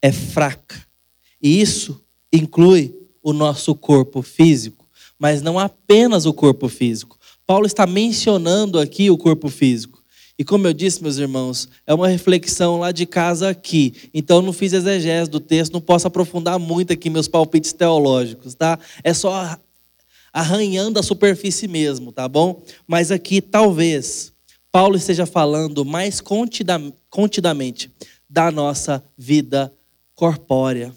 é 0.00 0.12
fraca, 0.12 0.83
e 1.44 1.60
isso 1.60 2.00
inclui 2.32 2.96
o 3.22 3.34
nosso 3.34 3.74
corpo 3.74 4.22
físico, 4.22 4.86
mas 5.18 5.42
não 5.42 5.58
apenas 5.58 6.24
o 6.24 6.32
corpo 6.32 6.70
físico. 6.70 7.18
Paulo 7.46 7.66
está 7.66 7.86
mencionando 7.86 8.80
aqui 8.80 9.10
o 9.10 9.18
corpo 9.18 9.50
físico. 9.50 10.02
E 10.38 10.44
como 10.44 10.66
eu 10.66 10.72
disse, 10.72 11.02
meus 11.02 11.18
irmãos, 11.18 11.68
é 11.86 11.92
uma 11.92 12.08
reflexão 12.08 12.78
lá 12.78 12.90
de 12.90 13.04
casa 13.04 13.50
aqui. 13.50 14.10
Então 14.14 14.40
não 14.40 14.54
fiz 14.54 14.72
exegese 14.72 15.28
do 15.28 15.38
texto, 15.38 15.74
não 15.74 15.82
posso 15.82 16.06
aprofundar 16.06 16.58
muito 16.58 16.94
aqui 16.94 17.10
meus 17.10 17.28
palpites 17.28 17.74
teológicos, 17.74 18.54
tá? 18.54 18.78
É 19.02 19.12
só 19.12 19.58
arranhando 20.32 20.98
a 20.98 21.02
superfície 21.02 21.68
mesmo, 21.68 22.10
tá 22.10 22.26
bom? 22.26 22.62
Mas 22.86 23.10
aqui 23.10 23.42
talvez 23.42 24.32
Paulo 24.72 24.96
esteja 24.96 25.26
falando 25.26 25.84
mais 25.84 26.22
contidamente 26.22 27.90
da 28.28 28.50
nossa 28.50 29.04
vida 29.16 29.70
corpórea, 30.14 30.92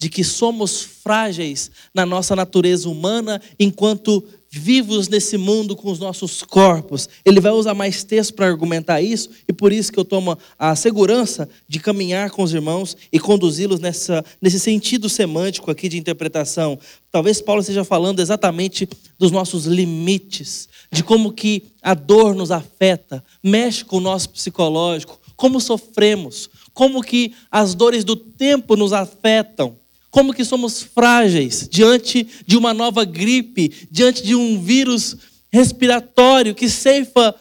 de 0.00 0.08
que 0.08 0.24
somos 0.24 0.80
frágeis 0.80 1.70
na 1.94 2.06
nossa 2.06 2.34
natureza 2.34 2.88
humana 2.88 3.40
enquanto 3.58 4.24
vivos 4.50 5.08
nesse 5.08 5.36
mundo 5.36 5.76
com 5.76 5.92
os 5.92 5.98
nossos 5.98 6.42
corpos. 6.42 7.06
Ele 7.22 7.38
vai 7.38 7.52
usar 7.52 7.74
mais 7.74 8.02
texto 8.02 8.32
para 8.32 8.46
argumentar 8.46 9.02
isso, 9.02 9.28
e 9.46 9.52
por 9.52 9.72
isso 9.72 9.92
que 9.92 10.00
eu 10.00 10.04
tomo 10.04 10.36
a 10.58 10.74
segurança 10.74 11.48
de 11.68 11.78
caminhar 11.78 12.30
com 12.30 12.42
os 12.42 12.52
irmãos 12.52 12.96
e 13.12 13.20
conduzi-los 13.20 13.78
nessa, 13.78 14.24
nesse 14.40 14.58
sentido 14.58 15.08
semântico 15.08 15.70
aqui 15.70 15.86
de 15.86 15.98
interpretação. 15.98 16.78
Talvez 17.12 17.42
Paulo 17.42 17.60
esteja 17.60 17.84
falando 17.84 18.20
exatamente 18.20 18.88
dos 19.18 19.30
nossos 19.30 19.66
limites, 19.66 20.66
de 20.90 21.04
como 21.04 21.30
que 21.30 21.64
a 21.82 21.92
dor 21.92 22.34
nos 22.34 22.50
afeta, 22.50 23.22
mexe 23.44 23.84
com 23.84 23.98
o 23.98 24.00
nosso 24.00 24.30
psicológico, 24.30 25.20
como 25.36 25.60
sofremos, 25.60 26.48
como 26.72 27.02
que 27.02 27.34
as 27.50 27.74
dores 27.74 28.02
do 28.02 28.16
tempo 28.16 28.74
nos 28.76 28.94
afetam 28.94 29.78
como 30.10 30.34
que 30.34 30.44
somos 30.44 30.82
frágeis 30.82 31.68
diante 31.70 32.26
de 32.46 32.56
uma 32.56 32.74
nova 32.74 33.04
gripe, 33.04 33.86
diante 33.90 34.22
de 34.22 34.34
um 34.34 34.60
vírus 34.60 35.16
respiratório 35.52 36.54
que 36.54 36.68
ceifa 36.68 37.34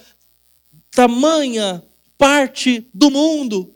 tamanha 0.92 1.84
parte 2.18 2.86
do 2.94 3.10
mundo. 3.10 3.74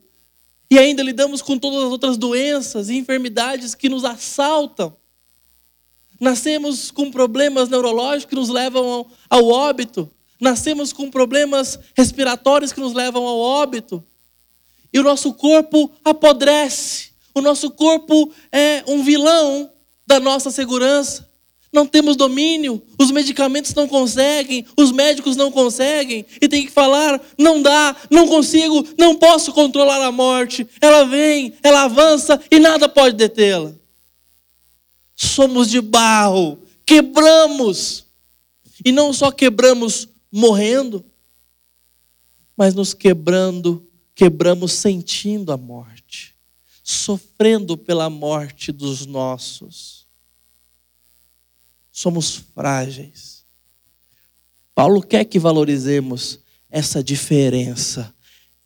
E 0.70 0.78
ainda 0.78 1.04
lidamos 1.04 1.42
com 1.42 1.58
todas 1.58 1.84
as 1.84 1.92
outras 1.92 2.18
doenças 2.18 2.90
e 2.90 2.96
enfermidades 2.96 3.76
que 3.76 3.88
nos 3.88 4.04
assaltam. 4.04 4.96
Nascemos 6.20 6.90
com 6.90 7.12
problemas 7.12 7.70
neurológicos 7.70 8.26
que 8.26 8.36
nos 8.36 8.50
levam 8.50 9.06
ao, 9.30 9.48
óbito. 9.48 10.10
Nascemos 10.40 10.92
com 10.92 11.12
problemas 11.12 11.80
respiratórios 11.96 12.74
que 12.74 12.80
nos 12.80 12.94
levam 12.94 13.26
ao 13.26 13.38
óbito. 13.38 14.04
E 14.92 15.00
o 15.00 15.04
nosso 15.04 15.34
corpo 15.34 15.92
apodrece. 16.04 17.13
O 17.36 17.42
nosso 17.42 17.72
corpo 17.72 18.32
é 18.52 18.84
um 18.88 19.04
vilão 19.04 19.70
da 20.06 20.20
nossa 20.20 20.52
segurança. 20.52 21.28
Não 21.72 21.88
temos 21.88 22.16
domínio, 22.16 22.84
os 23.00 23.10
medicamentos 23.10 23.74
não 23.74 23.88
conseguem, 23.88 24.64
os 24.78 24.92
médicos 24.92 25.36
não 25.36 25.52
conseguem, 25.52 26.24
e 26.40 26.48
tem 26.48 26.68
que 26.68 26.72
falar: 26.72 27.20
não 27.36 27.64
dá, 27.64 27.96
não 28.12 28.28
consigo, 28.28 28.88
não 28.96 29.16
posso 29.16 29.52
controlar 29.52 30.00
a 30.06 30.12
morte. 30.12 30.68
Ela 30.80 31.04
vem, 31.04 31.54
ela 31.64 31.84
avança 31.86 32.40
e 32.52 32.60
nada 32.60 32.88
pode 32.88 33.16
detê-la. 33.16 33.74
Somos 35.16 35.68
de 35.68 35.82
barro, 35.82 36.60
quebramos, 36.86 38.06
e 38.86 38.92
não 38.92 39.12
só 39.12 39.32
quebramos 39.32 40.08
morrendo, 40.32 41.04
mas 42.56 42.76
nos 42.76 42.94
quebrando, 42.94 43.84
quebramos 44.14 44.74
sentindo 44.74 45.52
a 45.52 45.58
morte 45.58 46.33
sofrendo 46.84 47.78
pela 47.78 48.10
morte 48.10 48.72
dos 48.72 49.06
nossos. 49.06 50.06
Somos 51.92 52.36
frágeis. 52.54 53.46
Paulo 54.76 55.02
quer 55.02 55.24
que 55.26 55.40
valorizemos 55.40 56.40
essa 56.70 57.04
diferença 57.04 58.14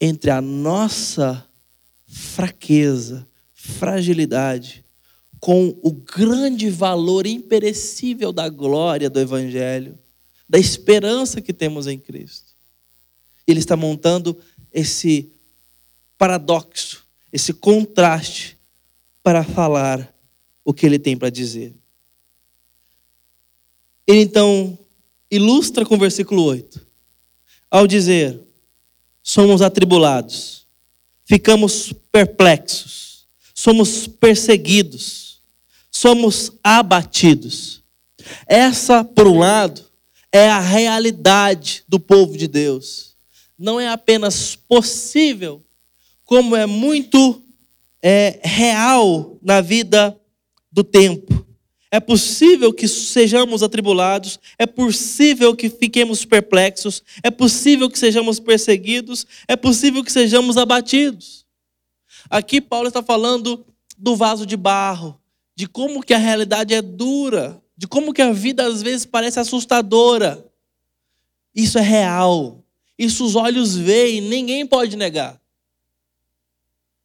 entre 0.01 0.31
a 0.31 0.41
nossa 0.41 1.45
fraqueza, 2.07 3.27
fragilidade, 3.53 4.83
com 5.39 5.77
o 5.83 5.91
grande 5.91 6.69
valor 6.69 7.27
imperecível 7.27 8.31
da 8.31 8.49
glória 8.49 9.09
do 9.09 9.19
Evangelho, 9.19 9.97
da 10.49 10.57
esperança 10.57 11.41
que 11.41 11.53
temos 11.53 11.85
em 11.85 11.99
Cristo. 11.99 12.55
Ele 13.45 13.59
está 13.59 13.75
montando 13.75 14.37
esse 14.71 15.31
paradoxo, 16.17 17.06
esse 17.37 17.53
contraste, 17.53 18.57
para 19.21 19.43
falar 19.43 20.11
o 20.65 20.73
que 20.73 20.87
ele 20.87 20.97
tem 20.97 21.15
para 21.15 21.29
dizer. 21.29 21.71
Ele 24.07 24.21
então 24.21 24.75
ilustra 25.29 25.85
com 25.85 25.93
o 25.93 25.99
versículo 25.99 26.41
8, 26.43 26.83
ao 27.69 27.85
dizer: 27.85 28.39
somos 29.21 29.61
atribulados, 29.61 30.65
ficamos 31.25 31.93
perplexos, 32.11 33.27
somos 33.53 34.07
perseguidos, 34.07 35.39
somos 35.91 36.53
abatidos. 36.63 37.83
Essa, 38.47 39.03
por 39.03 39.27
um 39.27 39.37
lado, 39.37 39.85
é 40.31 40.49
a 40.49 40.59
realidade 40.59 41.83
do 41.87 41.99
povo 41.99 42.35
de 42.35 42.47
Deus. 42.47 43.15
Não 43.55 43.79
é 43.79 43.87
apenas 43.87 44.55
possível, 44.55 45.63
como 46.27 46.57
é 46.57 46.65
muito 46.65 47.41
é, 48.03 48.41
real 48.43 49.39
na 49.41 49.61
vida 49.61 50.19
do 50.69 50.83
tempo. 50.83 51.47
É 51.89 52.01
possível 52.01 52.73
que 52.73 52.85
sejamos 52.85 53.63
atribulados, 53.63 54.37
é 54.59 54.65
possível 54.65 55.55
que 55.55 55.69
fiquemos 55.69 56.25
perplexos, 56.25 57.01
é 57.23 57.31
possível 57.31 57.89
que 57.89 57.97
sejamos 57.97 58.41
perseguidos, 58.41 59.25
é 59.47 59.55
possível 59.55 60.03
que 60.03 60.11
sejamos 60.11 60.57
abatidos. 60.57 61.45
Aqui 62.29 62.59
Paulo 62.59 62.89
está 62.89 63.01
falando 63.01 63.65
do 63.97 64.13
vaso 64.13 64.45
de 64.45 64.57
barro, 64.57 65.17
de 65.55 65.65
como 65.65 66.03
que 66.03 66.13
a 66.13 66.17
realidade 66.17 66.73
é 66.73 66.81
dura, 66.81 67.61
de 67.77 67.87
como 67.87 68.13
que 68.13 68.21
a 68.21 68.33
vida 68.33 68.67
às 68.67 68.81
vezes 68.81 69.05
parece 69.05 69.39
assustadora. 69.39 70.45
Isso 71.55 71.79
é 71.79 71.81
real. 71.81 72.61
Isso 72.99 73.23
os 73.23 73.33
olhos 73.33 73.77
veem, 73.77 74.19
ninguém 74.19 74.67
pode 74.67 74.97
negar. 74.97 75.39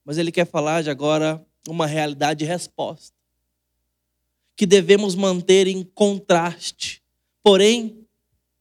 Mas 0.05 0.19
ele 0.19 0.33
quer 0.33 0.47
falar 0.47 0.83
de 0.83 0.91
agora 0.91 1.45
uma 1.69 1.87
realidade 1.87 2.41
de 2.41 2.45
resposta 2.45 3.17
que 4.57 4.67
devemos 4.67 5.15
manter 5.15 5.67
em 5.67 5.83
contraste, 5.83 7.03
porém 7.43 8.07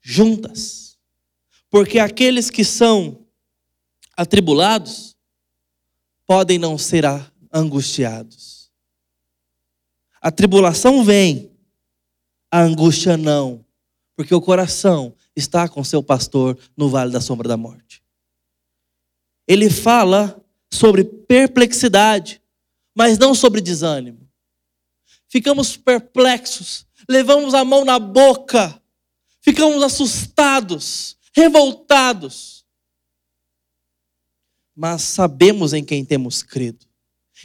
juntas. 0.01 0.97
Porque 1.69 1.99
aqueles 1.99 2.49
que 2.49 2.63
são 2.63 3.25
atribulados 4.15 5.15
podem 6.25 6.58
não 6.58 6.77
ser 6.77 7.04
angustiados. 7.54 8.71
A 10.21 10.32
tribulação 10.32 11.04
vem, 11.04 11.51
a 12.49 12.62
angústia 12.62 13.17
não, 13.17 13.65
porque 14.15 14.34
o 14.34 14.41
coração 14.41 15.15
está 15.36 15.67
com 15.67 15.84
seu 15.84 16.04
pastor 16.04 16.58
no 16.75 16.89
vale 16.89 17.12
da 17.12 17.21
sombra 17.21 17.47
da 17.47 17.58
morte. 17.58 18.04
Ele 19.47 19.69
fala 19.69 20.40
sobre 20.74 21.04
perplexidade, 21.04 22.42
mas 22.96 23.18
não 23.18 23.36
sobre 23.36 23.62
desânimo 23.62 24.22
ficamos 25.32 25.78
perplexos, 25.78 26.86
levamos 27.08 27.54
a 27.54 27.64
mão 27.64 27.86
na 27.86 27.98
boca, 27.98 28.84
ficamos 29.40 29.82
assustados, 29.82 31.18
revoltados. 31.34 32.66
Mas 34.76 35.04
sabemos 35.04 35.72
em 35.72 35.86
quem 35.86 36.04
temos 36.04 36.44
crido. 36.44 36.86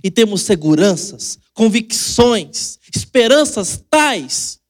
E 0.02 0.10
temos 0.10 0.42
seguranças, 0.42 1.38
convicções, 1.54 2.78
esperanças 2.92 3.82
tais 3.88 4.60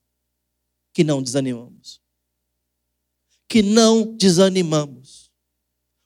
que 0.92 1.02
não 1.02 1.22
desanimamos. 1.22 2.00
Que 3.48 3.62
não 3.62 4.14
desanimamos. 4.14 5.30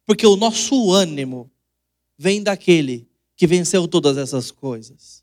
Porque 0.06 0.26
o 0.26 0.36
nosso 0.36 0.92
ânimo 0.92 1.50
vem 2.20 2.42
daquele 2.42 3.08
que 3.36 3.46
venceu 3.46 3.88
todas 3.88 4.16
essas 4.16 4.50
coisas 4.50 5.20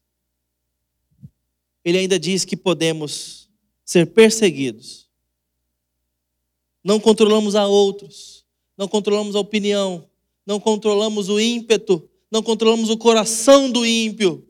ele 1.87 1.99
ainda 1.99 2.19
diz 2.19 2.43
que 2.43 2.57
podemos 2.57 3.49
ser 3.85 4.07
perseguidos. 4.07 5.07
Não 6.83 6.99
controlamos 6.99 7.55
a 7.55 7.65
outros, 7.65 8.43
não 8.77 8.89
controlamos 8.89 9.37
a 9.37 9.39
opinião, 9.39 10.05
não 10.45 10.59
controlamos 10.59 11.29
o 11.29 11.39
ímpeto, 11.39 12.05
não 12.29 12.43
controlamos 12.43 12.89
o 12.89 12.97
coração 12.97 13.71
do 13.71 13.85
ímpio. 13.85 14.45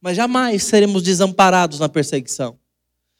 Mas 0.00 0.16
jamais 0.16 0.62
seremos 0.62 1.02
desamparados 1.02 1.80
na 1.80 1.88
perseguição. 1.88 2.56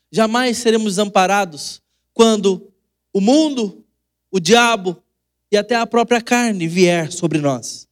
Jamais 0.09 0.59
seremos 0.59 0.93
desamparados 0.93 1.83
quando 2.15 2.71
o 3.13 3.21
mundo, 3.21 3.85
o 4.31 4.39
diabo 4.39 5.03
e 5.51 5.57
até 5.57 5.75
a 5.75 5.89
própria 5.89 6.21
carne 6.21 6.69
vier 6.69 7.11
sobre 7.11 7.41
nós. 7.41 7.89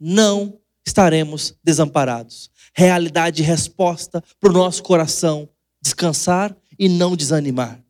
Não 0.00 0.58
estaremos 0.84 1.54
desamparados 1.62 2.50
realidade 2.74 3.42
e 3.42 3.44
resposta 3.44 4.22
para 4.38 4.50
o 4.50 4.52
nosso 4.52 4.82
coração 4.82 5.48
descansar 5.80 6.56
e 6.78 6.88
não 6.88 7.16
desanimar. 7.16 7.82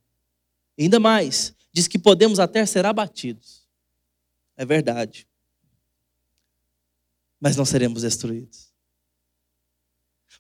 Ainda 0.79 0.99
mais, 0.99 1.55
diz 1.73 1.87
que 1.87 1.99
podemos 1.99 2.41
até 2.41 2.65
ser 2.65 2.87
abatidos. 2.87 3.69
É 4.57 4.65
verdade. 4.65 5.27
Mas 7.41 7.57
não 7.57 7.65
seremos 7.65 8.03
destruídos. 8.03 8.71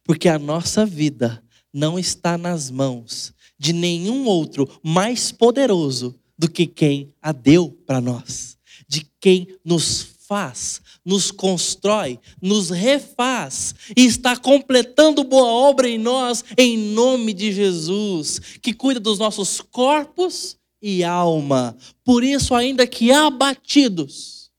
Porque 0.05 0.29
a 0.29 0.39
nossa 0.39 0.85
vida 0.85 1.43
não 1.73 1.99
está 1.99 2.37
nas 2.37 2.71
mãos 2.71 3.33
de 3.59 3.73
nenhum 3.73 4.27
outro 4.27 4.69
mais 4.83 5.31
poderoso 5.31 6.19
do 6.37 6.51
que 6.51 6.67
quem 6.67 7.15
a 7.21 7.33
deu 7.33 7.71
para 7.87 8.01
nós, 8.01 8.59
de 8.89 9.07
quem 9.21 9.47
nos 9.65 10.03
faz, 10.31 10.81
nos 11.05 11.33
constrói, 11.33 12.21
nos 12.41 12.71
refaz 12.71 13.75
e 13.97 14.07
está 14.07 14.37
completando 14.37 15.25
boa 15.25 15.49
obra 15.49 15.89
em 15.89 15.99
nós, 15.99 16.45
em 16.57 16.79
nome 16.79 17.35
de 17.35 17.53
Jesus, 17.53 18.39
que 18.63 18.73
cuida 18.73 19.01
dos 19.01 19.19
nossos 19.19 19.61
corpos 19.61 20.57
e 20.81 21.03
alma. 21.03 21.77
Por 22.05 22.23
isso, 22.23 22.55
ainda 22.55 22.87
que 22.87 23.11
abatidos, 23.11 24.53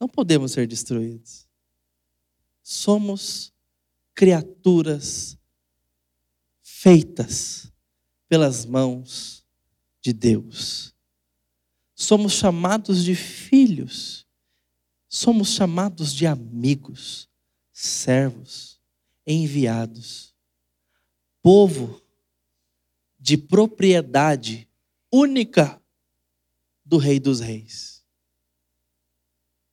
não 0.00 0.08
podemos 0.08 0.52
ser 0.52 0.68
destruídos. 0.68 1.44
Somos 2.62 3.52
criaturas 4.14 5.36
feitas 6.62 7.72
pelas 8.28 8.64
mãos 8.64 9.44
de 10.00 10.12
Deus 10.12 10.91
somos 12.02 12.32
chamados 12.32 13.04
de 13.04 13.14
filhos, 13.14 14.26
somos 15.08 15.50
chamados 15.50 16.12
de 16.12 16.26
amigos, 16.26 17.28
servos, 17.72 18.80
enviados, 19.26 20.34
povo 21.40 22.00
de 23.18 23.36
propriedade 23.36 24.68
única 25.12 25.80
do 26.84 26.96
Rei 26.98 27.20
dos 27.20 27.40
Reis. 27.40 28.02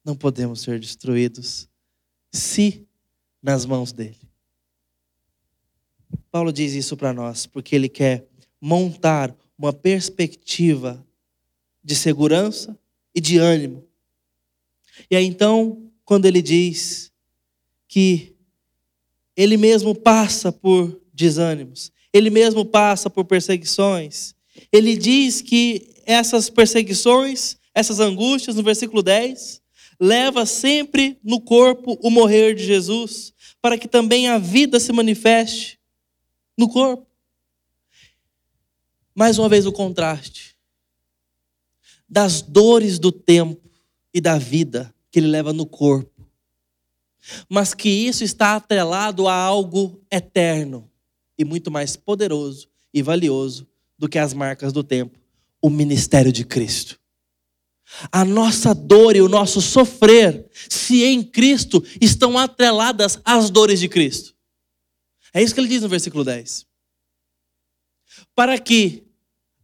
Não 0.06 0.16
podemos 0.16 0.62
ser 0.62 0.80
destruídos 0.80 1.68
se 2.32 2.88
nas 3.42 3.66
mãos 3.66 3.92
dele. 3.92 4.20
Paulo 6.32 6.54
diz 6.54 6.74
isso 6.74 6.96
para 6.96 7.12
nós 7.12 7.48
porque 7.48 7.76
ele 7.76 7.90
quer 7.90 8.28
montar 8.62 9.36
uma 9.58 9.74
perspectiva 9.74 11.04
de 11.84 11.96
segurança 11.96 12.78
e 13.14 13.22
de 13.22 13.38
ânimo. 13.38 13.84
E 15.10 15.16
aí 15.16 15.26
então, 15.26 15.92
quando 16.04 16.26
ele 16.26 16.42
diz 16.42 17.12
que 17.88 18.36
ele 19.36 19.58
mesmo 19.58 19.96
passa 19.96 20.52
por 20.52 21.02
desânimos, 21.14 21.92
ele 22.12 22.30
mesmo 22.30 22.66
passa 22.66 23.10
por 23.10 23.26
perseguições, 23.26 24.36
ele 24.72 24.98
diz 24.98 25.42
que 25.42 25.90
essas 26.06 26.50
perseguições, 26.50 27.58
essas 27.74 28.00
angústias, 28.00 28.56
no 28.56 28.64
versículo 28.64 29.02
10, 29.02 29.62
leva 30.00 30.46
sempre 30.46 31.18
no 31.24 31.40
corpo 31.40 31.98
o 32.02 32.10
morrer 32.10 32.56
de 32.56 32.64
Jesus, 32.64 33.34
para 33.62 33.78
que 33.78 33.88
também 33.88 34.28
a 34.28 34.38
vida 34.38 34.80
se 34.80 34.92
manifeste 34.92 35.80
no 36.58 36.70
corpo. 36.70 37.06
Mais 39.14 39.38
uma 39.38 39.50
vez 39.50 39.66
o 39.66 39.72
contraste 39.72 40.59
das 42.10 42.42
dores 42.42 42.98
do 42.98 43.12
tempo 43.12 43.70
e 44.14 44.20
da 44.20 44.38
vida 44.38 44.94
que 45.12 45.20
ele 45.20 45.28
leva 45.28 45.54
no 45.54 45.66
corpo, 45.66 46.28
mas 47.48 47.74
que 47.74 47.90
isso 47.90 48.24
está 48.24 48.56
atrelado 48.56 49.28
a 49.28 49.34
algo 49.34 50.02
eterno 50.12 50.90
e 51.38 51.46
muito 51.46 51.70
mais 51.70 51.96
poderoso 51.96 52.68
e 52.94 53.02
valioso 53.02 53.68
do 53.98 54.10
que 54.10 54.18
as 54.18 54.34
marcas 54.34 54.74
do 54.74 54.84
tempo 54.84 55.20
o 55.62 55.70
ministério 55.70 56.32
de 56.32 56.46
Cristo. 56.46 57.00
A 58.12 58.24
nossa 58.24 58.74
dor 58.74 59.16
e 59.16 59.22
o 59.22 59.28
nosso 59.28 59.62
sofrer, 59.62 60.48
se 60.70 61.04
em 61.04 61.24
Cristo, 61.24 61.84
estão 62.00 62.38
atreladas 62.38 63.20
às 63.26 63.50
dores 63.50 63.80
de 63.80 63.90
Cristo. 63.90 64.36
É 65.34 65.42
isso 65.42 65.54
que 65.54 65.60
ele 65.60 65.68
diz 65.68 65.82
no 65.82 65.90
versículo 65.90 66.24
10. 66.24 66.66
Para 68.36 68.58
que 68.58 69.04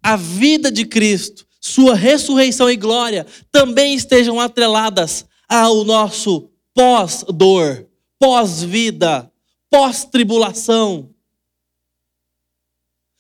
a 0.02 0.16
vida 0.16 0.72
de 0.72 0.86
Cristo, 0.86 1.48
sua 1.66 1.96
ressurreição 1.96 2.70
e 2.70 2.76
glória, 2.76 3.26
também 3.52 3.96
estejam 3.96 4.40
atreladas 4.40 5.26
ao 5.50 5.84
nosso 5.84 6.48
pós-dor, 6.76 7.88
pós-vida, 8.20 9.32
pós-tribulação. 9.68 11.10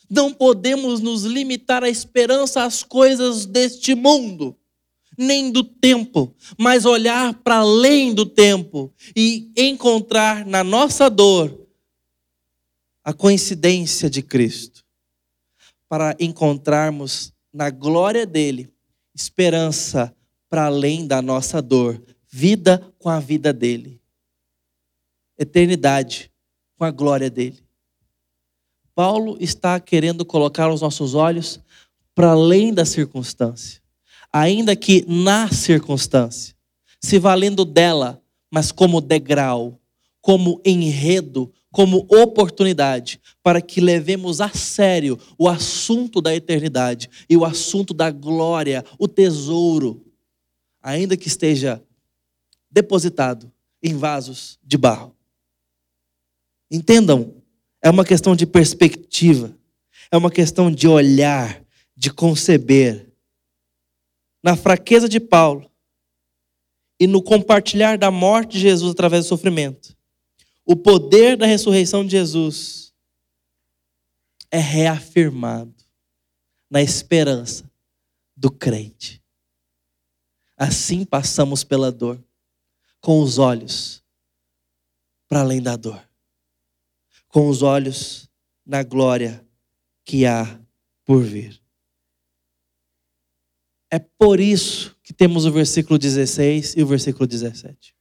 Não 0.07 0.31
podemos 0.31 0.99
nos 0.99 1.23
limitar 1.23 1.83
à 1.83 1.89
esperança 1.89 2.63
às 2.63 2.83
coisas 2.83 3.47
deste 3.47 3.95
mundo, 3.95 4.55
nem 5.17 5.49
do 5.49 5.63
tempo, 5.63 6.31
mas 6.55 6.85
olhar 6.85 7.33
para 7.33 7.57
além 7.57 8.13
do 8.13 8.27
tempo 8.27 8.93
e 9.15 9.51
encontrar 9.57 10.45
na 10.45 10.63
nossa 10.63 11.09
dor 11.09 11.67
a 13.03 13.11
coincidência 13.11 14.07
de 14.07 14.21
Cristo, 14.21 14.85
para 15.89 16.15
encontrarmos 16.19 17.33
na 17.55 17.69
glória 17.69 18.25
dele 18.25 18.69
esperança 19.13 20.13
para 20.49 20.65
além 20.65 21.07
da 21.07 21.21
nossa 21.21 21.61
dor, 21.61 22.03
vida 22.29 22.93
com 22.99 23.07
a 23.07 23.17
vida 23.17 23.53
dele, 23.53 24.01
eternidade 25.37 26.29
com 26.77 26.83
a 26.83 26.91
glória 26.91 27.29
dele. 27.29 27.63
Paulo 28.93 29.37
está 29.39 29.79
querendo 29.79 30.25
colocar 30.25 30.69
os 30.69 30.81
nossos 30.81 31.15
olhos 31.15 31.61
para 32.13 32.31
além 32.31 32.73
da 32.73 32.83
circunstância, 32.83 33.81
ainda 34.33 34.75
que 34.75 35.05
na 35.07 35.49
circunstância, 35.49 36.53
se 36.99 37.17
valendo 37.17 37.63
dela, 37.63 38.21
mas 38.51 38.69
como 38.69 38.99
degrau, 38.99 39.79
como 40.25 40.59
enredo, 40.65 41.53
como 41.71 41.99
oportunidade 42.09 43.21
para 43.43 43.61
que 43.61 43.79
levemos 43.79 44.41
a 44.41 44.49
sério 44.49 45.19
o 45.37 45.47
assunto 45.47 46.19
da 46.19 46.33
eternidade 46.33 47.07
e 47.29 47.37
o 47.37 47.45
assunto 47.45 47.93
da 47.93 48.09
glória, 48.09 48.83
o 48.97 49.07
tesouro, 49.07 50.03
ainda 50.81 51.15
que 51.15 51.27
esteja 51.27 51.79
depositado 52.71 53.51
em 53.83 53.95
vasos 53.95 54.57
de 54.63 54.79
barro. 54.79 55.15
Entendam, 56.71 57.35
é 57.79 57.91
uma 57.91 58.03
questão 58.03 58.35
de 58.35 58.47
perspectiva, 58.47 59.55
é 60.09 60.17
uma 60.17 60.31
questão 60.31 60.71
de 60.71 60.87
olhar, 60.87 61.63
de 61.95 62.11
conceber. 62.11 63.13
Na 64.43 64.55
fraqueza 64.55 65.07
de 65.07 65.19
Paulo 65.19 65.69
e 66.99 67.05
no 67.05 67.21
compartilhar 67.21 67.95
da 67.95 68.09
morte 68.09 68.53
de 68.53 68.61
Jesus 68.61 68.91
através 68.91 69.25
do 69.25 69.29
sofrimento, 69.29 69.95
o 70.65 70.75
poder 70.75 71.37
da 71.37 71.45
ressurreição 71.45 72.03
de 72.03 72.11
Jesus 72.11 72.93
é 74.49 74.57
reafirmado 74.57 75.75
na 76.69 76.81
esperança 76.81 77.69
do 78.35 78.51
crente. 78.51 79.23
Assim 80.57 81.05
passamos 81.05 81.63
pela 81.63 81.91
dor, 81.91 82.23
com 82.99 83.21
os 83.21 83.37
olhos 83.37 84.03
para 85.27 85.41
além 85.41 85.61
da 85.61 85.75
dor, 85.75 86.01
com 87.27 87.47
os 87.47 87.61
olhos 87.61 88.29
na 88.65 88.81
glória 88.81 89.45
que 90.03 90.25
há 90.25 90.59
por 91.03 91.21
vir. 91.21 91.61
É 93.91 93.99
por 93.99 94.39
isso 94.39 94.97
que 95.03 95.13
temos 95.13 95.45
o 95.45 95.51
versículo 95.51 95.99
16 95.99 96.75
e 96.75 96.83
o 96.83 96.87
versículo 96.87 97.27
17 97.27 97.95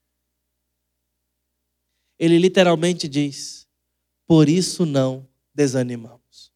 ele 2.18 2.38
literalmente 2.38 3.09
diz: 3.09 3.66
Por 4.27 4.48
isso 4.48 4.85
não 4.87 5.27
desanimamos. 5.55 6.53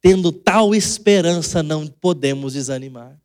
Tendo 0.00 0.32
tal 0.32 0.74
esperança, 0.74 1.62
não 1.62 1.86
podemos 1.86 2.54
desanimar. 2.54 3.20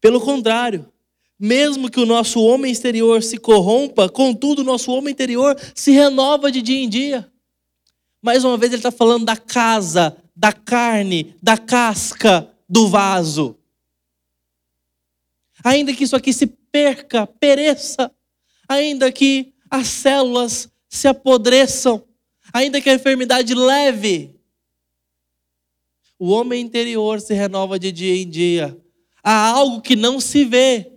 Pelo 0.00 0.20
contrário, 0.20 0.90
mesmo 1.38 1.90
que 1.90 2.00
o 2.00 2.06
nosso 2.06 2.40
homem 2.42 2.72
exterior 2.72 3.22
se 3.22 3.36
corrompa, 3.36 4.08
contudo, 4.08 4.62
o 4.62 4.64
nosso 4.64 4.90
homem 4.92 5.12
interior 5.12 5.56
se 5.74 5.90
renova 5.92 6.50
de 6.50 6.62
dia 6.62 6.78
em 6.78 6.88
dia. 6.88 7.30
Mais 8.20 8.44
uma 8.44 8.56
vez, 8.56 8.72
ele 8.72 8.80
está 8.80 8.90
falando 8.90 9.24
da 9.24 9.36
casa, 9.36 10.16
da 10.34 10.52
carne, 10.52 11.36
da 11.42 11.56
casca, 11.56 12.50
do 12.68 12.88
vaso. 12.88 13.56
Ainda 15.62 15.92
que 15.92 16.04
isso 16.04 16.16
aqui 16.16 16.32
se 16.32 16.46
perca, 16.46 17.26
pereça, 17.26 18.10
ainda 18.68 19.10
que 19.10 19.54
as 19.70 19.88
células 19.88 20.68
se 20.88 21.08
apodreçam, 21.08 22.04
ainda 22.52 22.80
que 22.80 22.90
a 22.90 22.94
enfermidade 22.94 23.54
leve, 23.54 24.34
o 26.18 26.30
homem 26.30 26.60
interior 26.60 27.20
se 27.20 27.32
renova 27.32 27.78
de 27.78 27.92
dia 27.92 28.16
em 28.16 28.28
dia. 28.28 28.76
Há 29.22 29.48
algo 29.48 29.80
que 29.80 29.94
não 29.94 30.20
se 30.20 30.44
vê, 30.44 30.92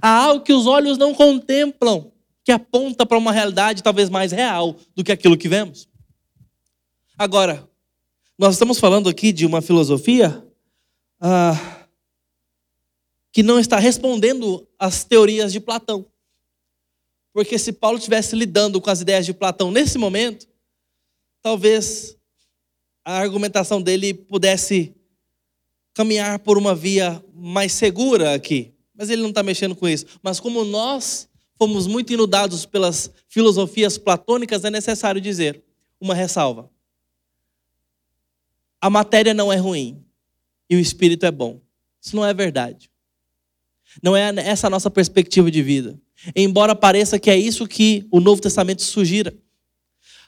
há 0.00 0.24
algo 0.24 0.44
que 0.44 0.52
os 0.52 0.66
olhos 0.66 0.96
não 0.96 1.14
contemplam, 1.14 2.10
que 2.44 2.52
aponta 2.52 3.04
para 3.04 3.18
uma 3.18 3.32
realidade 3.32 3.82
talvez 3.82 4.08
mais 4.08 4.32
real 4.32 4.76
do 4.94 5.04
que 5.04 5.12
aquilo 5.12 5.36
que 5.36 5.48
vemos. 5.48 5.88
Agora, 7.16 7.68
nós 8.38 8.54
estamos 8.54 8.78
falando 8.78 9.08
aqui 9.08 9.32
de 9.32 9.44
uma 9.44 9.60
filosofia 9.60 10.42
ah, 11.20 11.78
que 13.32 13.42
não 13.42 13.58
está 13.58 13.78
respondendo 13.78 14.66
às 14.78 15.04
teorias 15.04 15.52
de 15.52 15.60
Platão. 15.60 16.06
Porque 17.32 17.58
se 17.58 17.72
Paulo 17.72 17.98
estivesse 17.98 18.34
lidando 18.34 18.80
com 18.80 18.90
as 18.90 19.00
ideias 19.00 19.26
de 19.26 19.32
Platão 19.32 19.70
nesse 19.70 19.98
momento, 19.98 20.46
talvez 21.42 22.16
a 23.04 23.18
argumentação 23.18 23.80
dele 23.80 24.12
pudesse 24.12 24.94
caminhar 25.94 26.38
por 26.40 26.58
uma 26.58 26.74
via 26.74 27.22
mais 27.34 27.72
segura 27.72 28.34
aqui. 28.34 28.74
Mas 28.94 29.10
ele 29.10 29.22
não 29.22 29.30
está 29.30 29.42
mexendo 29.42 29.74
com 29.74 29.88
isso. 29.88 30.06
Mas 30.22 30.40
como 30.40 30.64
nós 30.64 31.28
fomos 31.56 31.86
muito 31.86 32.12
inundados 32.12 32.66
pelas 32.66 33.10
filosofias 33.28 33.98
platônicas, 33.98 34.64
é 34.64 34.70
necessário 34.70 35.20
dizer 35.20 35.62
uma 36.00 36.14
ressalva. 36.14 36.70
A 38.80 38.88
matéria 38.88 39.34
não 39.34 39.52
é 39.52 39.56
ruim 39.56 40.04
e 40.70 40.76
o 40.76 40.80
espírito 40.80 41.26
é 41.26 41.30
bom. 41.30 41.60
Isso 42.00 42.14
não 42.14 42.24
é 42.24 42.32
verdade. 42.32 42.90
Não 44.02 44.16
é 44.16 44.32
essa 44.38 44.66
a 44.66 44.70
nossa 44.70 44.90
perspectiva 44.90 45.50
de 45.50 45.62
vida. 45.62 45.98
Embora 46.34 46.74
pareça 46.74 47.18
que 47.18 47.30
é 47.30 47.36
isso 47.36 47.66
que 47.66 48.06
o 48.10 48.20
Novo 48.20 48.40
Testamento 48.40 48.82
sugira, 48.82 49.34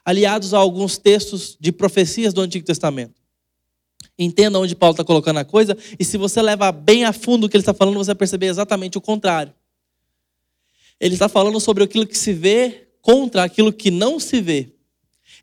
aliados 0.05 0.55
a 0.55 0.59
alguns 0.59 0.99
textos 0.99 1.57
de 1.61 1.73
profecias 1.73 2.33
do 2.33 2.40
Antigo 2.40 2.64
Testamento. 2.64 3.20
Entenda 4.18 4.59
onde 4.59 4.75
Paulo 4.75 4.92
está 4.92 5.05
colocando 5.05 5.38
a 5.38 5.44
coisa, 5.44 5.77
e 5.99 6.05
se 6.05 6.16
você 6.16 6.42
levar 6.42 6.73
bem 6.73 7.05
a 7.05 7.12
fundo 7.12 7.46
o 7.46 7.49
que 7.49 7.57
ele 7.57 7.62
está 7.62 7.75
falando, 7.75 7.96
você 7.96 8.09
vai 8.09 8.16
perceber 8.16 8.46
exatamente 8.46 8.99
o 8.99 9.01
contrário. 9.01 9.53
Ele 10.99 11.14
está 11.14 11.29
falando 11.29 11.59
sobre 11.59 11.83
aquilo 11.85 12.07
que 12.07 12.18
se 12.18 12.33
vê 12.33 12.88
contra 13.01 13.42
aquilo 13.42 13.73
que 13.73 13.90
não 13.90 14.20
se 14.20 14.40
vê. 14.40 14.73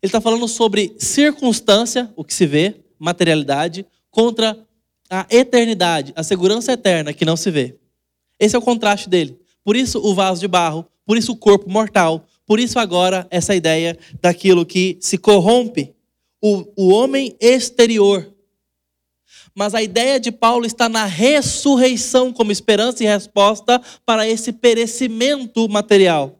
Ele 0.00 0.08
está 0.08 0.20
falando 0.20 0.46
sobre 0.46 0.94
circunstância, 0.98 2.12
o 2.14 2.24
que 2.24 2.32
se 2.32 2.46
vê, 2.46 2.76
materialidade, 2.98 3.84
contra 4.10 4.56
a 5.10 5.26
eternidade, 5.30 6.12
a 6.14 6.22
segurança 6.22 6.72
eterna 6.72 7.12
que 7.12 7.24
não 7.24 7.36
se 7.36 7.50
vê. 7.50 7.76
Esse 8.38 8.56
é 8.56 8.58
o 8.58 8.62
contraste 8.62 9.08
dele. 9.08 9.38
Por 9.64 9.76
isso 9.76 9.98
o 9.98 10.14
vaso 10.14 10.40
de 10.40 10.48
barro, 10.48 10.86
por 11.04 11.16
isso 11.16 11.32
o 11.32 11.36
corpo 11.36 11.70
mortal, 11.70 12.24
por 12.46 12.58
isso 12.58 12.78
agora 12.78 13.26
essa 13.30 13.54
ideia 13.54 13.98
daquilo 14.20 14.64
que 14.64 14.96
se 15.00 15.18
corrompe, 15.18 15.94
o, 16.40 16.64
o 16.76 16.88
homem 16.88 17.36
exterior. 17.40 18.32
Mas 19.54 19.74
a 19.74 19.82
ideia 19.82 20.20
de 20.20 20.30
Paulo 20.30 20.64
está 20.64 20.88
na 20.88 21.04
ressurreição 21.04 22.32
como 22.32 22.52
esperança 22.52 23.02
e 23.02 23.06
resposta 23.06 23.82
para 24.06 24.26
esse 24.26 24.52
perecimento 24.52 25.68
material. 25.68 26.38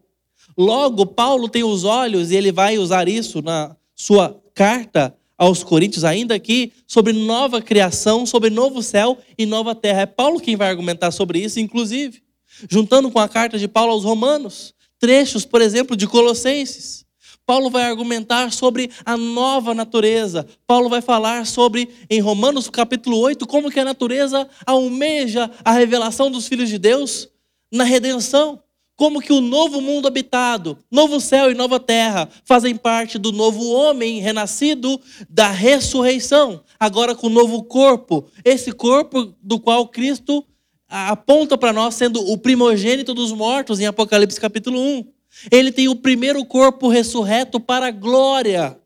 Logo, 0.56 1.04
Paulo 1.04 1.48
tem 1.48 1.64
os 1.64 1.84
olhos, 1.84 2.30
e 2.30 2.36
ele 2.36 2.52
vai 2.52 2.78
usar 2.78 3.08
isso 3.08 3.42
na 3.42 3.76
sua 3.94 4.40
carta 4.54 5.17
aos 5.38 5.62
Coríntios, 5.62 6.04
ainda 6.04 6.34
aqui, 6.34 6.72
sobre 6.86 7.12
nova 7.12 7.62
criação, 7.62 8.26
sobre 8.26 8.50
novo 8.50 8.82
céu 8.82 9.16
e 9.38 9.46
nova 9.46 9.74
terra. 9.74 10.02
É 10.02 10.06
Paulo 10.06 10.40
quem 10.40 10.56
vai 10.56 10.68
argumentar 10.68 11.12
sobre 11.12 11.38
isso, 11.38 11.60
inclusive 11.60 12.20
juntando 12.68 13.10
com 13.10 13.18
a 13.18 13.28
carta 13.28 13.58
de 13.58 13.68
Paulo 13.68 13.92
aos 13.92 14.04
Romanos, 14.04 14.74
trechos, 14.98 15.44
por 15.44 15.60
exemplo, 15.60 15.96
de 15.96 16.06
Colossenses. 16.06 17.06
Paulo 17.46 17.70
vai 17.70 17.84
argumentar 17.84 18.52
sobre 18.52 18.90
a 19.06 19.16
nova 19.16 19.74
natureza. 19.74 20.46
Paulo 20.66 20.88
vai 20.88 21.00
falar 21.00 21.46
sobre, 21.46 21.88
em 22.10 22.20
Romanos 22.20 22.68
capítulo 22.68 23.18
8, 23.18 23.46
como 23.46 23.70
que 23.70 23.80
a 23.80 23.84
natureza 23.84 24.46
almeja 24.66 25.50
a 25.64 25.72
revelação 25.72 26.30
dos 26.30 26.46
filhos 26.46 26.68
de 26.68 26.78
Deus 26.78 27.28
na 27.72 27.84
redenção. 27.84 28.62
Como 28.98 29.20
que 29.20 29.32
o 29.32 29.40
novo 29.40 29.80
mundo 29.80 30.08
habitado, 30.08 30.76
novo 30.90 31.20
céu 31.20 31.52
e 31.52 31.54
nova 31.54 31.78
terra, 31.78 32.28
fazem 32.44 32.74
parte 32.74 33.16
do 33.16 33.30
novo 33.30 33.70
homem 33.70 34.18
renascido 34.18 35.00
da 35.30 35.48
ressurreição, 35.48 36.64
agora 36.80 37.14
com 37.14 37.28
novo 37.28 37.62
corpo, 37.62 38.26
esse 38.44 38.72
corpo 38.72 39.32
do 39.40 39.60
qual 39.60 39.86
Cristo 39.86 40.44
aponta 40.88 41.56
para 41.56 41.72
nós 41.72 41.94
sendo 41.94 42.20
o 42.28 42.36
primogênito 42.36 43.14
dos 43.14 43.30
mortos 43.30 43.78
em 43.78 43.86
Apocalipse 43.86 44.40
capítulo 44.40 44.80
1. 44.80 45.04
Ele 45.52 45.70
tem 45.70 45.86
o 45.86 45.94
primeiro 45.94 46.44
corpo 46.44 46.88
ressurreto 46.88 47.60
para 47.60 47.86
a 47.86 47.92
glória. 47.92 48.76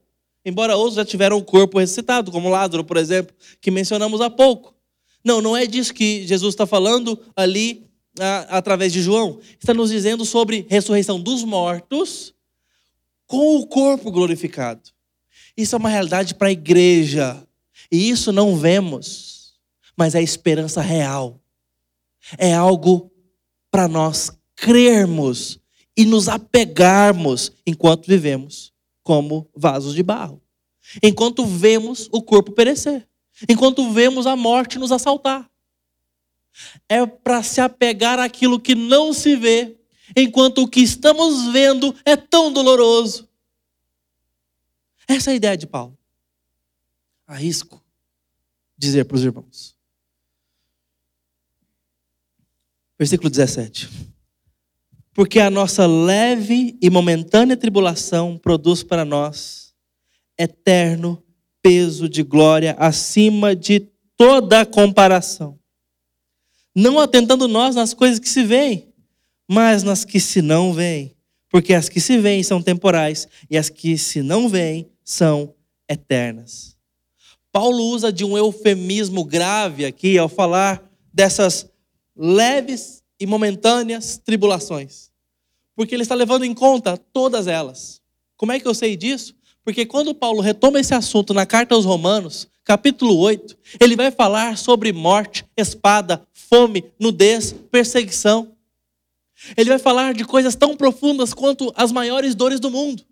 Embora 0.44 0.76
outros 0.76 0.96
já 0.96 1.06
tiveram 1.06 1.38
o 1.38 1.42
corpo 1.42 1.78
ressuscitado, 1.78 2.30
como 2.30 2.50
Lázaro, 2.50 2.84
por 2.84 2.98
exemplo, 2.98 3.34
que 3.62 3.70
mencionamos 3.70 4.20
há 4.20 4.28
pouco. 4.28 4.74
Não, 5.24 5.40
não 5.40 5.56
é 5.56 5.64
disso 5.64 5.94
que 5.94 6.26
Jesus 6.26 6.52
está 6.52 6.66
falando 6.66 7.18
ali 7.34 7.90
através 8.48 8.92
de 8.92 9.00
João, 9.00 9.40
está 9.58 9.72
nos 9.72 9.90
dizendo 9.90 10.24
sobre 10.24 10.66
ressurreição 10.68 11.20
dos 11.20 11.44
mortos 11.44 12.34
com 13.26 13.56
o 13.56 13.66
corpo 13.66 14.10
glorificado. 14.10 14.90
Isso 15.56 15.74
é 15.74 15.78
uma 15.78 15.88
realidade 15.88 16.34
para 16.34 16.48
a 16.48 16.52
igreja. 16.52 17.46
E 17.90 18.10
isso 18.10 18.32
não 18.32 18.56
vemos, 18.56 19.54
mas 19.96 20.14
é 20.14 20.22
esperança 20.22 20.80
real. 20.80 21.40
É 22.38 22.54
algo 22.54 23.10
para 23.70 23.88
nós 23.88 24.30
crermos 24.54 25.58
e 25.96 26.04
nos 26.04 26.28
apegarmos 26.28 27.52
enquanto 27.66 28.06
vivemos 28.06 28.72
como 29.02 29.48
vasos 29.54 29.94
de 29.94 30.02
barro. 30.02 30.40
Enquanto 31.02 31.44
vemos 31.44 32.08
o 32.12 32.22
corpo 32.22 32.52
perecer. 32.52 33.06
Enquanto 33.48 33.90
vemos 33.92 34.26
a 34.26 34.36
morte 34.36 34.78
nos 34.78 34.92
assaltar 34.92 35.51
é 36.88 37.04
para 37.06 37.42
se 37.42 37.60
apegar 37.60 38.18
àquilo 38.18 38.60
que 38.60 38.74
não 38.74 39.12
se 39.12 39.36
vê, 39.36 39.76
enquanto 40.16 40.62
o 40.62 40.68
que 40.68 40.80
estamos 40.80 41.52
vendo 41.52 41.94
é 42.04 42.16
tão 42.16 42.52
doloroso. 42.52 43.28
Essa 45.08 45.30
é 45.30 45.32
a 45.32 45.36
ideia 45.36 45.56
de 45.56 45.66
Paulo. 45.66 45.96
Arrisco 47.26 47.82
dizer 48.76 49.04
para 49.04 49.16
os 49.16 49.24
irmãos. 49.24 49.76
Versículo 52.98 53.30
17. 53.30 53.88
Porque 55.14 55.38
a 55.38 55.50
nossa 55.50 55.86
leve 55.86 56.76
e 56.80 56.90
momentânea 56.90 57.56
tribulação 57.56 58.38
produz 58.38 58.82
para 58.82 59.04
nós 59.04 59.74
eterno 60.38 61.22
peso 61.60 62.08
de 62.08 62.22
glória 62.22 62.74
acima 62.78 63.54
de 63.54 63.80
toda 64.16 64.66
comparação 64.66 65.61
não 66.74 66.98
atentando 66.98 67.46
nós 67.46 67.74
nas 67.74 67.94
coisas 67.94 68.18
que 68.18 68.28
se 68.28 68.42
veem, 68.42 68.88
mas 69.48 69.82
nas 69.82 70.04
que 70.04 70.18
se 70.18 70.40
não 70.40 70.72
veem. 70.72 71.14
Porque 71.48 71.74
as 71.74 71.88
que 71.88 72.00
se 72.00 72.18
veem 72.18 72.42
são 72.42 72.62
temporais 72.62 73.28
e 73.50 73.58
as 73.58 73.68
que 73.68 73.98
se 73.98 74.22
não 74.22 74.48
veem 74.48 74.88
são 75.04 75.54
eternas. 75.88 76.76
Paulo 77.52 77.84
usa 77.84 78.10
de 78.10 78.24
um 78.24 78.38
eufemismo 78.38 79.24
grave 79.24 79.84
aqui 79.84 80.16
ao 80.16 80.28
falar 80.28 80.82
dessas 81.12 81.70
leves 82.16 83.02
e 83.20 83.26
momentâneas 83.26 84.16
tribulações. 84.16 85.10
Porque 85.76 85.94
ele 85.94 86.02
está 86.02 86.14
levando 86.14 86.44
em 86.44 86.54
conta 86.54 86.96
todas 86.96 87.46
elas. 87.46 88.00
Como 88.36 88.52
é 88.52 88.58
que 88.58 88.66
eu 88.66 88.74
sei 88.74 88.96
disso? 88.96 89.34
Porque 89.64 89.84
quando 89.84 90.14
Paulo 90.14 90.40
retoma 90.40 90.80
esse 90.80 90.94
assunto 90.94 91.34
na 91.34 91.44
carta 91.44 91.74
aos 91.74 91.84
Romanos, 91.84 92.48
capítulo 92.64 93.16
8, 93.18 93.56
ele 93.80 93.96
vai 93.96 94.10
falar 94.10 94.56
sobre 94.56 94.92
morte, 94.92 95.44
espada, 95.56 96.26
fome, 96.32 96.84
nudez, 96.98 97.54
perseguição. 97.70 98.52
Ele 99.56 99.70
vai 99.70 99.78
falar 99.78 100.14
de 100.14 100.24
coisas 100.24 100.54
tão 100.54 100.76
profundas 100.76 101.34
quanto 101.34 101.72
as 101.76 101.90
maiores 101.90 102.34
dores 102.34 102.60
do 102.60 102.70
mundo. 102.70 103.04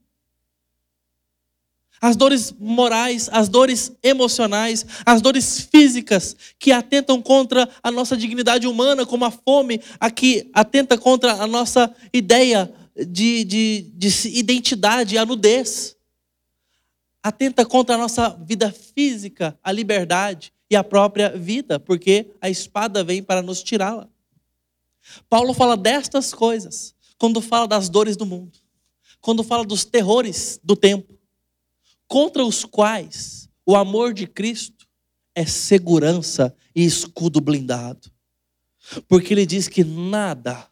As 2.00 2.16
dores 2.16 2.54
morais, 2.58 3.28
as 3.30 3.48
dores 3.48 3.92
emocionais, 4.02 4.86
as 5.04 5.20
dores 5.20 5.60
físicas 5.60 6.34
que 6.58 6.72
atentam 6.72 7.20
contra 7.20 7.68
a 7.82 7.90
nossa 7.90 8.16
dignidade 8.16 8.66
humana, 8.66 9.04
como 9.04 9.26
a 9.26 9.30
fome, 9.30 9.82
a 9.98 10.10
que 10.10 10.48
atenta 10.54 10.96
contra 10.96 11.34
a 11.34 11.46
nossa 11.46 11.94
ideia 12.12 12.72
de, 12.96 13.44
de, 13.44 13.86
de 13.94 14.28
identidade, 14.38 15.18
a 15.18 15.26
nudez 15.26 15.96
atenta 17.22 17.64
contra 17.64 17.94
a 17.94 17.98
nossa 17.98 18.30
vida 18.30 18.72
física, 18.72 19.59
a 19.62 19.70
liberdade 19.72 20.52
e 20.70 20.76
a 20.76 20.85
própria 20.85 21.30
vida, 21.30 21.78
porque 21.78 22.30
a 22.40 22.48
espada 22.48 23.04
vem 23.04 23.22
para 23.22 23.42
nos 23.42 23.62
tirá-la. 23.62 24.09
Paulo 25.28 25.52
fala 25.52 25.76
destas 25.76 26.33
coisas 26.33 26.94
quando 27.18 27.40
fala 27.40 27.66
das 27.66 27.88
dores 27.88 28.16
do 28.16 28.24
mundo, 28.24 28.59
quando 29.20 29.42
fala 29.42 29.64
dos 29.64 29.85
terrores 29.85 30.61
do 30.62 30.76
tempo, 30.76 31.18
contra 32.06 32.44
os 32.44 32.64
quais 32.64 33.48
o 33.66 33.76
amor 33.76 34.14
de 34.14 34.26
Cristo 34.26 34.88
é 35.35 35.44
segurança 35.44 36.54
e 36.74 36.85
escudo 36.85 37.40
blindado. 37.40 38.11
Porque 39.06 39.35
ele 39.35 39.46
diz 39.46 39.68
que 39.68 39.85
nada, 39.85 40.66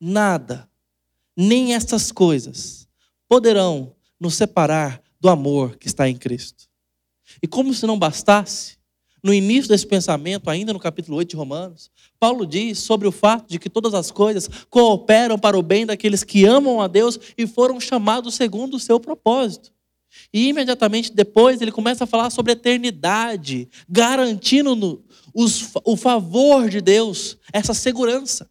nada, 0.00 0.68
nem 1.36 1.74
estas 1.74 2.10
coisas 2.10 2.88
poderão 3.28 3.94
nos 4.18 4.34
separar 4.34 5.02
do 5.20 5.28
amor 5.28 5.76
que 5.76 5.86
está 5.86 6.08
em 6.08 6.16
Cristo. 6.16 6.68
E 7.42 7.46
como 7.46 7.74
se 7.74 7.86
não 7.86 7.98
bastasse, 7.98 8.80
no 9.22 9.34
início 9.34 9.68
desse 9.68 9.86
pensamento, 9.86 10.48
ainda 10.48 10.72
no 10.72 10.80
capítulo 10.80 11.18
8 11.18 11.30
de 11.30 11.36
Romanos, 11.36 11.90
Paulo 12.18 12.46
diz 12.46 12.78
sobre 12.78 13.06
o 13.06 13.12
fato 13.12 13.50
de 13.50 13.58
que 13.58 13.68
todas 13.68 13.92
as 13.92 14.10
coisas 14.10 14.48
cooperam 14.70 15.38
para 15.38 15.58
o 15.58 15.62
bem 15.62 15.84
daqueles 15.84 16.24
que 16.24 16.44
amam 16.46 16.80
a 16.80 16.86
Deus 16.86 17.18
e 17.36 17.46
foram 17.46 17.78
chamados 17.78 18.34
segundo 18.34 18.74
o 18.74 18.80
seu 18.80 18.98
propósito. 18.98 19.72
E 20.32 20.48
imediatamente 20.48 21.12
depois 21.12 21.60
ele 21.60 21.70
começa 21.70 22.04
a 22.04 22.06
falar 22.06 22.30
sobre 22.30 22.52
a 22.52 22.54
eternidade, 22.54 23.68
garantindo 23.88 25.04
os, 25.34 25.70
o 25.84 25.96
favor 25.96 26.68
de 26.68 26.80
Deus, 26.80 27.36
essa 27.52 27.74
segurança. 27.74 28.50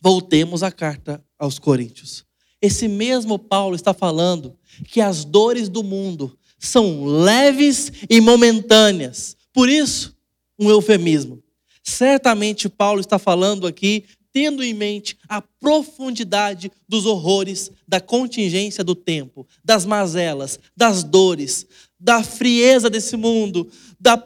Voltemos 0.00 0.62
à 0.62 0.70
carta 0.70 1.24
aos 1.38 1.58
Coríntios. 1.58 2.27
Esse 2.60 2.88
mesmo 2.88 3.38
Paulo 3.38 3.74
está 3.74 3.94
falando 3.94 4.56
que 4.88 5.00
as 5.00 5.24
dores 5.24 5.68
do 5.68 5.82
mundo 5.82 6.36
são 6.58 7.04
leves 7.04 7.92
e 8.10 8.20
momentâneas. 8.20 9.36
Por 9.52 9.68
isso, 9.68 10.16
um 10.58 10.68
eufemismo. 10.68 11.42
Certamente 11.82 12.68
Paulo 12.68 13.00
está 13.00 13.18
falando 13.18 13.66
aqui 13.66 14.04
tendo 14.32 14.62
em 14.62 14.74
mente 14.74 15.16
a 15.28 15.40
profundidade 15.40 16.70
dos 16.88 17.06
horrores 17.06 17.70
da 17.86 18.00
contingência 18.00 18.84
do 18.84 18.94
tempo, 18.94 19.46
das 19.64 19.84
mazelas, 19.86 20.60
das 20.76 21.02
dores, 21.02 21.66
da 21.98 22.22
frieza 22.22 22.90
desse 22.90 23.16
mundo, 23.16 23.68
da 23.98 24.22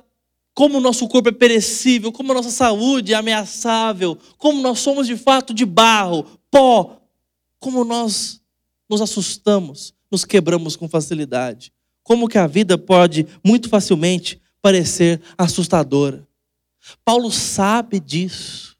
como 0.54 0.76
o 0.76 0.80
nosso 0.82 1.08
corpo 1.08 1.30
é 1.30 1.32
perecível, 1.32 2.12
como 2.12 2.32
a 2.32 2.34
nossa 2.34 2.50
saúde 2.50 3.14
é 3.14 3.16
ameaçável, 3.16 4.18
como 4.36 4.60
nós 4.60 4.80
somos 4.80 5.06
de 5.06 5.16
fato 5.16 5.54
de 5.54 5.64
barro, 5.64 6.26
pó, 6.50 7.01
como 7.62 7.84
nós 7.84 8.42
nos 8.90 9.00
assustamos, 9.00 9.94
nos 10.10 10.24
quebramos 10.24 10.74
com 10.74 10.88
facilidade. 10.88 11.72
Como 12.02 12.26
que 12.26 12.36
a 12.36 12.48
vida 12.48 12.76
pode 12.76 13.24
muito 13.42 13.68
facilmente 13.68 14.42
parecer 14.60 15.22
assustadora. 15.38 16.26
Paulo 17.04 17.30
sabe 17.30 18.00
disso, 18.00 18.76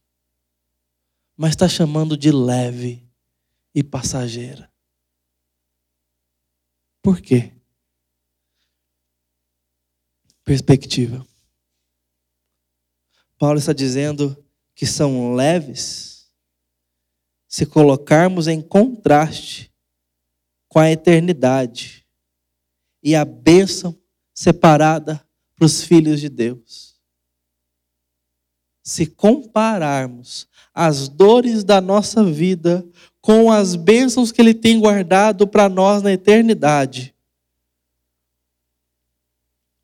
mas 1.36 1.50
está 1.50 1.68
chamando 1.68 2.16
de 2.16 2.32
leve 2.32 3.08
e 3.72 3.84
passageira. 3.84 4.68
Por 7.00 7.20
quê? 7.20 7.52
Perspectiva. 10.42 11.24
Paulo 13.38 13.60
está 13.60 13.72
dizendo 13.72 14.36
que 14.74 14.86
são 14.86 15.36
leves 15.36 16.11
se 17.52 17.66
colocarmos 17.66 18.48
em 18.48 18.62
contraste 18.62 19.70
com 20.70 20.78
a 20.78 20.90
eternidade 20.90 22.06
e 23.02 23.14
a 23.14 23.26
bênção 23.26 23.94
separada 24.32 25.22
para 25.54 25.66
os 25.66 25.84
filhos 25.84 26.18
de 26.18 26.30
Deus. 26.30 26.98
Se 28.82 29.04
compararmos 29.04 30.48
as 30.72 31.10
dores 31.10 31.62
da 31.62 31.78
nossa 31.78 32.24
vida 32.24 32.88
com 33.20 33.52
as 33.52 33.76
bênçãos 33.76 34.32
que 34.32 34.40
Ele 34.40 34.54
tem 34.54 34.80
guardado 34.80 35.46
para 35.46 35.68
nós 35.68 36.02
na 36.02 36.10
eternidade, 36.10 37.14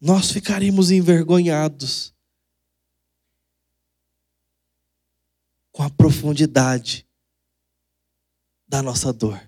nós 0.01 0.31
ficaríamos 0.31 0.91
envergonhados 0.91 2.15
com 5.71 5.83
a 5.83 5.91
profundidade 5.91 7.07
da 8.69 8.83
nossa 8.83 9.13
dor. 9.13 9.41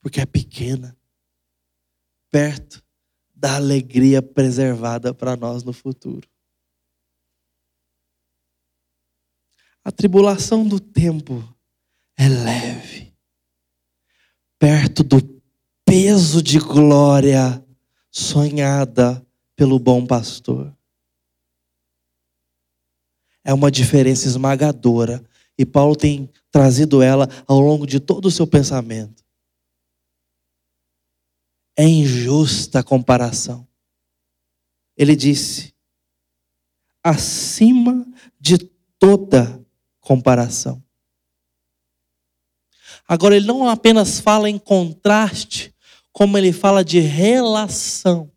Porque 0.00 0.20
é 0.20 0.26
pequena, 0.26 0.96
perto 2.30 2.84
da 3.34 3.56
alegria 3.56 4.20
preservada 4.20 5.14
para 5.14 5.36
nós 5.36 5.62
no 5.62 5.72
futuro. 5.72 6.28
A 9.84 9.92
tribulação 9.92 10.66
do 10.66 10.80
tempo 10.80 11.42
é 12.16 12.28
leve, 12.28 13.14
perto 14.58 15.04
do 15.04 15.18
peso 15.84 16.42
de 16.42 16.58
glória 16.58 17.64
sonhada 18.10 19.24
pelo 19.54 19.78
bom 19.78 20.04
pastor. 20.04 20.76
É 23.44 23.54
uma 23.54 23.70
diferença 23.70 24.26
esmagadora 24.26 25.24
e 25.58 25.64
Paulo 25.64 25.96
tem 25.96 26.30
trazido 26.50 27.02
ela 27.02 27.28
ao 27.46 27.60
longo 27.60 27.86
de 27.86 27.98
todo 27.98 28.26
o 28.26 28.30
seu 28.30 28.46
pensamento. 28.46 29.24
É 31.76 31.84
injusta 31.84 32.80
a 32.80 32.82
comparação. 32.82 33.66
Ele 34.96 35.14
disse: 35.14 35.74
acima 37.02 38.06
de 38.40 38.58
toda 38.98 39.64
comparação. 40.00 40.82
Agora, 43.06 43.36
ele 43.36 43.46
não 43.46 43.68
apenas 43.68 44.18
fala 44.18 44.50
em 44.50 44.58
contraste, 44.58 45.74
como 46.12 46.36
ele 46.36 46.52
fala 46.52 46.84
de 46.84 46.98
relação. 46.98 48.32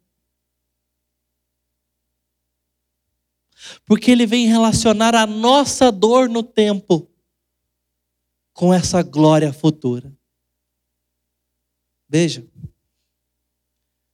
Porque 3.86 4.12
ele 4.12 4.28
vem 4.28 4.48
relacionar 4.48 5.16
a 5.16 5.26
nossa 5.26 5.92
dor 5.92 6.30
no 6.30 6.44
tempo 6.44 7.09
com 8.60 8.74
essa 8.74 9.02
glória 9.02 9.54
futura. 9.54 10.12
Veja, 12.10 12.46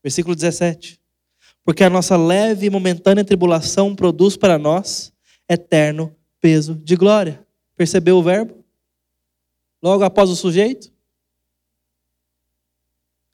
versículo 0.03 0.35
17. 0.35 1.01
Porque 1.63 1.83
a 1.83 1.89
nossa 1.89 2.15
leve 2.15 2.67
e 2.67 2.69
momentânea 2.69 3.25
tribulação 3.25 3.95
produz 3.95 4.37
para 4.37 4.59
nós 4.59 5.11
eterno 5.49 6.15
peso 6.39 6.75
de 6.75 6.95
glória. 6.95 7.43
Percebeu 7.75 8.17
o 8.17 8.21
verbo? 8.21 8.63
Logo 9.81 10.03
após 10.03 10.29
o 10.29 10.35
sujeito? 10.35 10.93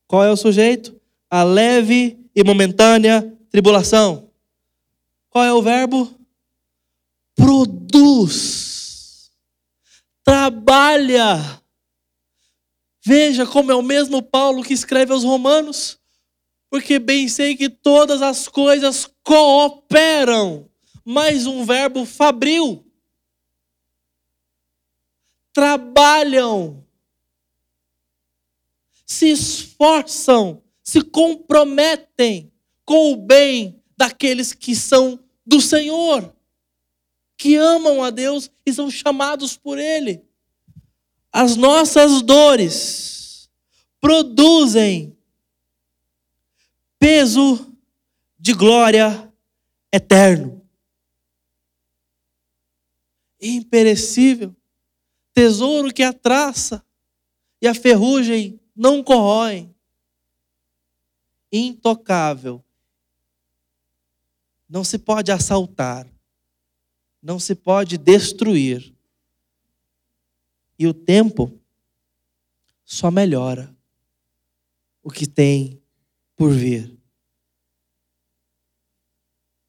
Qual 0.08 0.24
é 0.24 0.32
o 0.32 0.38
sujeito? 0.38 0.96
A 1.30 1.44
leve 1.44 2.18
e 2.34 2.42
momentânea 2.42 3.38
tribulação. 3.50 4.30
Qual 5.30 5.44
é 5.44 5.52
o 5.52 5.62
verbo? 5.62 6.10
Produz 7.36 8.72
trabalha. 10.24 11.62
Veja 13.04 13.46
como 13.46 13.72
é 13.72 13.76
o 13.76 13.82
mesmo 13.82 14.22
Paulo 14.22 14.64
que 14.64 14.74
escreve 14.74 15.12
aos 15.12 15.24
Romanos, 15.24 16.00
porque 16.70 17.00
bem 17.00 17.28
sei 17.28 17.56
que 17.56 17.70
todas 17.70 18.22
as 18.22 18.48
coisas 18.48 19.10
cooperam. 19.24 20.70
Mais 21.04 21.48
um 21.48 21.66
verbo 21.66 22.06
fabril. 22.06 22.86
Trabalham, 25.52 26.86
se 29.06 29.32
esforçam, 29.32 30.64
se 30.84 31.02
comprometem 31.02 32.54
com 32.86 33.12
o 33.12 33.18
bem 33.18 33.82
daqueles 33.98 34.54
que 34.54 34.76
são 34.76 35.20
do 35.46 35.60
Senhor 35.60 36.34
que 37.42 37.56
amam 37.56 38.04
a 38.04 38.12
Deus 38.12 38.52
e 38.64 38.72
são 38.72 38.88
chamados 38.92 39.58
por 39.58 39.80
Ele. 39.80 40.24
As 41.32 41.56
nossas 41.56 42.22
dores 42.22 43.50
produzem 44.00 45.18
peso 47.00 47.76
de 48.38 48.54
glória 48.54 49.34
eterno, 49.92 50.64
imperecível, 53.42 54.56
tesouro 55.34 55.92
que 55.92 56.04
a 56.04 56.14
traça 56.14 56.86
e 57.60 57.68
a 57.68 57.74
ferrugem 57.74 58.60
não 58.76 59.04
corroem, 59.04 59.74
intocável, 61.52 62.64
não 64.70 64.84
se 64.84 65.00
pode 65.00 65.32
assaltar 65.32 66.06
não 67.22 67.40
se 67.40 67.54
pode 67.54 67.98
destruir. 67.98 68.94
E 70.78 70.88
o 70.88 70.94
tempo 70.94 71.60
só 72.84 73.12
melhora 73.12 73.74
o 75.04 75.10
que 75.12 75.28
tem 75.28 75.80
por 76.36 76.52
vir. 76.52 76.98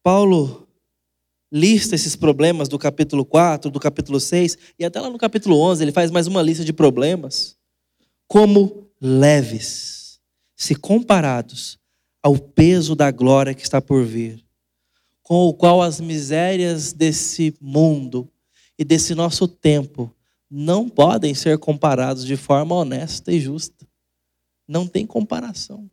Paulo 0.02 0.66
lista 1.50 1.94
esses 1.94 2.16
problemas 2.16 2.68
do 2.68 2.78
capítulo 2.78 3.24
4, 3.26 3.70
do 3.70 3.78
capítulo 3.78 4.18
6 4.18 4.56
e 4.78 4.84
até 4.84 4.98
lá 5.00 5.10
no 5.10 5.18
capítulo 5.18 5.60
11 5.60 5.84
ele 5.84 5.92
faz 5.92 6.10
mais 6.10 6.26
uma 6.26 6.40
lista 6.40 6.64
de 6.64 6.72
problemas 6.72 7.58
como 8.26 8.90
leves, 8.98 10.18
se 10.56 10.74
comparados 10.74 11.78
ao 12.22 12.38
peso 12.38 12.96
da 12.96 13.10
glória 13.10 13.52
que 13.52 13.62
está 13.62 13.82
por 13.82 14.02
vir 14.02 14.42
com 15.22 15.46
o 15.46 15.54
qual 15.54 15.80
as 15.80 16.00
misérias 16.00 16.92
desse 16.92 17.54
mundo 17.60 18.28
e 18.78 18.84
desse 18.84 19.14
nosso 19.14 19.46
tempo 19.46 20.14
não 20.50 20.88
podem 20.88 21.34
ser 21.34 21.58
comparados 21.58 22.26
de 22.26 22.36
forma 22.36 22.74
honesta 22.74 23.32
e 23.32 23.40
justa. 23.40 23.86
Não 24.66 24.86
tem 24.86 25.06
comparação. 25.06 25.90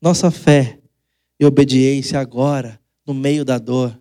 Nossa 0.00 0.30
fé 0.30 0.78
e 1.40 1.44
obediência 1.44 2.20
agora, 2.20 2.80
no 3.06 3.14
meio 3.14 3.44
da 3.44 3.58
dor, 3.58 3.98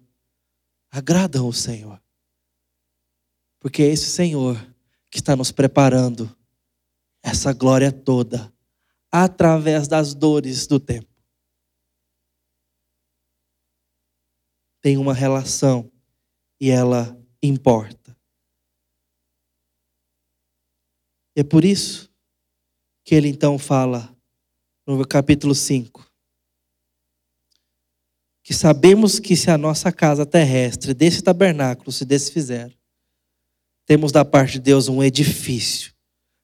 agradam 0.91 1.47
o 1.47 1.53
Senhor. 1.53 2.01
Porque 3.59 3.81
é 3.81 3.87
esse 3.87 4.09
Senhor 4.09 4.55
que 5.09 5.17
está 5.19 5.35
nos 5.35 5.51
preparando 5.51 6.29
essa 7.23 7.53
glória 7.53 7.91
toda 7.91 8.51
através 9.11 9.87
das 9.87 10.13
dores 10.13 10.67
do 10.67 10.79
tempo. 10.79 11.12
Tem 14.83 14.97
uma 14.97 15.13
relação 15.13 15.89
e 16.59 16.69
ela 16.69 17.17
importa. 17.41 18.15
E 21.35 21.39
é 21.39 21.43
por 21.43 21.63
isso 21.63 22.11
que 23.03 23.15
ele 23.15 23.29
então 23.29 23.57
fala 23.57 24.15
no 24.85 25.07
capítulo 25.07 25.55
5 25.55 26.13
que 28.43 28.53
sabemos 28.53 29.19
que 29.19 29.37
se 29.37 29.49
a 29.49 29.57
nossa 29.57 29.89
casa 29.89 30.25
terrestre 30.25 30.93
desse 30.93 31.21
tabernáculo 31.21 31.93
se 31.93 32.03
desfizer, 32.03 32.77
temos 33.85 34.11
da 34.11 34.25
parte 34.25 34.53
de 34.53 34.59
Deus 34.59 34.89
um 34.89 35.01
edifício, 35.01 35.93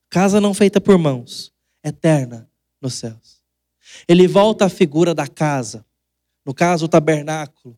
casa 0.09 0.39
não 0.39 0.53
feita 0.53 0.79
por 0.79 0.97
mãos, 0.97 1.53
eterna 1.83 2.49
nos 2.81 2.93
céus. 2.93 3.43
Ele 4.07 4.29
volta 4.29 4.65
à 4.65 4.69
figura 4.69 5.13
da 5.13 5.27
casa, 5.27 5.85
no 6.45 6.53
caso 6.53 6.85
o 6.85 6.89
tabernáculo, 6.89 7.77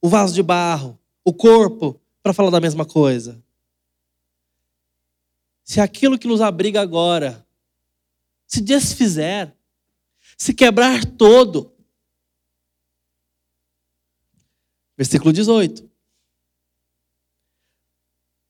o 0.00 0.08
vaso 0.08 0.34
de 0.34 0.42
barro, 0.42 0.98
o 1.24 1.32
corpo, 1.32 2.00
para 2.22 2.32
falar 2.32 2.50
da 2.50 2.60
mesma 2.60 2.84
coisa. 2.84 3.42
Se 5.62 5.80
aquilo 5.80 6.18
que 6.18 6.28
nos 6.28 6.40
abriga 6.40 6.80
agora 6.80 7.46
se 8.46 8.60
desfizer, 8.60 9.54
se 10.36 10.54
quebrar 10.54 11.04
todo. 11.04 11.72
Versículo 14.96 15.32
18. 15.32 15.88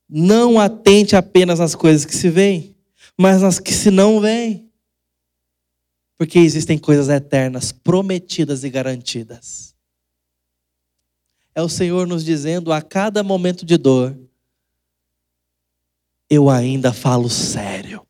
Não 0.08 0.60
atente 0.60 1.16
apenas 1.16 1.58
nas 1.58 1.74
coisas 1.74 2.04
que 2.04 2.14
se 2.14 2.28
veem, 2.28 2.76
mas 3.16 3.42
nas 3.42 3.58
que 3.58 3.72
se 3.72 3.90
não 3.90 4.20
veem. 4.20 4.70
Porque 6.18 6.38
existem 6.38 6.78
coisas 6.78 7.08
eternas, 7.08 7.72
prometidas 7.72 8.62
e 8.64 8.70
garantidas 8.70 9.75
é 11.56 11.62
o 11.62 11.70
Senhor 11.70 12.06
nos 12.06 12.22
dizendo 12.22 12.70
a 12.70 12.82
cada 12.82 13.22
momento 13.22 13.64
de 13.64 13.78
dor: 13.78 14.16
eu 16.28 16.50
ainda 16.50 16.92
falo 16.92 17.30
sério, 17.30 18.06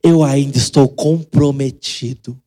eu 0.00 0.22
ainda 0.22 0.56
estou 0.56 0.88
comprometido. 0.88 2.40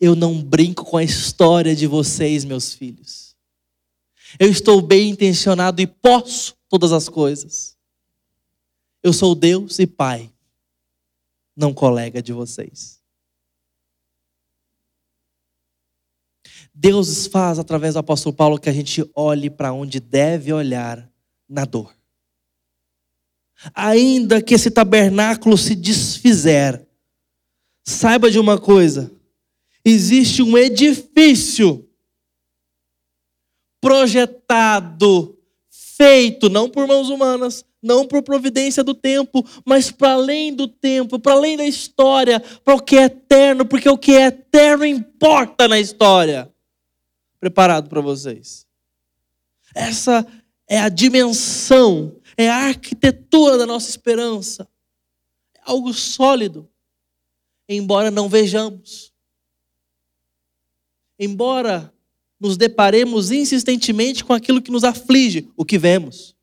Eu 0.00 0.14
não 0.16 0.42
brinco 0.42 0.84
com 0.84 0.96
a 0.96 1.04
história 1.04 1.74
de 1.74 1.86
vocês, 1.86 2.44
meus 2.44 2.74
filhos. 2.74 3.36
Eu 4.38 4.50
estou 4.50 4.82
bem 4.82 5.10
intencionado 5.10 5.80
e 5.80 5.86
posso 5.86 6.56
todas 6.68 6.92
as 6.92 7.08
coisas. 7.08 7.76
Eu 9.02 9.12
sou 9.12 9.34
Deus 9.34 9.78
e 9.78 9.86
Pai, 9.86 10.30
não 11.56 11.72
colega 11.72 12.20
de 12.20 12.32
vocês. 12.32 13.00
Deus 16.78 17.26
faz 17.26 17.58
através 17.58 17.94
do 17.94 18.00
apóstolo 18.00 18.36
Paulo 18.36 18.58
que 18.58 18.68
a 18.68 18.72
gente 18.72 19.02
olhe 19.14 19.48
para 19.48 19.72
onde 19.72 19.98
deve 19.98 20.52
olhar 20.52 21.10
na 21.48 21.64
dor. 21.64 21.90
Ainda 23.74 24.42
que 24.42 24.52
esse 24.52 24.70
tabernáculo 24.70 25.56
se 25.56 25.74
desfizer, 25.74 26.86
saiba 27.82 28.30
de 28.30 28.38
uma 28.38 28.58
coisa: 28.58 29.10
existe 29.82 30.42
um 30.42 30.58
edifício 30.58 31.88
projetado, 33.80 35.34
feito 35.70 36.50
não 36.50 36.68
por 36.68 36.86
mãos 36.86 37.08
humanas, 37.08 37.64
não 37.82 38.06
por 38.06 38.22
providência 38.22 38.84
do 38.84 38.92
tempo, 38.92 39.42
mas 39.64 39.90
para 39.90 40.12
além 40.12 40.52
do 40.52 40.68
tempo, 40.68 41.18
para 41.18 41.32
além 41.32 41.56
da 41.56 41.64
história, 41.64 42.38
para 42.62 42.74
o 42.74 42.82
que 42.82 42.98
é 42.98 43.04
eterno, 43.04 43.64
porque 43.64 43.88
o 43.88 43.96
que 43.96 44.12
é 44.12 44.26
eterno 44.26 44.84
importa 44.84 45.66
na 45.66 45.80
história. 45.80 46.54
Preparado 47.46 47.88
para 47.88 48.00
vocês. 48.00 48.66
Essa 49.72 50.26
é 50.66 50.80
a 50.80 50.88
dimensão, 50.88 52.20
é 52.36 52.50
a 52.50 52.66
arquitetura 52.66 53.56
da 53.56 53.64
nossa 53.64 53.88
esperança. 53.88 54.68
É 55.54 55.60
algo 55.62 55.94
sólido, 55.94 56.68
embora 57.68 58.10
não 58.10 58.28
vejamos. 58.28 59.12
Embora 61.16 61.94
nos 62.40 62.56
deparemos 62.56 63.30
insistentemente 63.30 64.24
com 64.24 64.32
aquilo 64.32 64.60
que 64.60 64.72
nos 64.72 64.82
aflige, 64.82 65.48
o 65.56 65.64
que 65.64 65.78
vemos. 65.78 66.34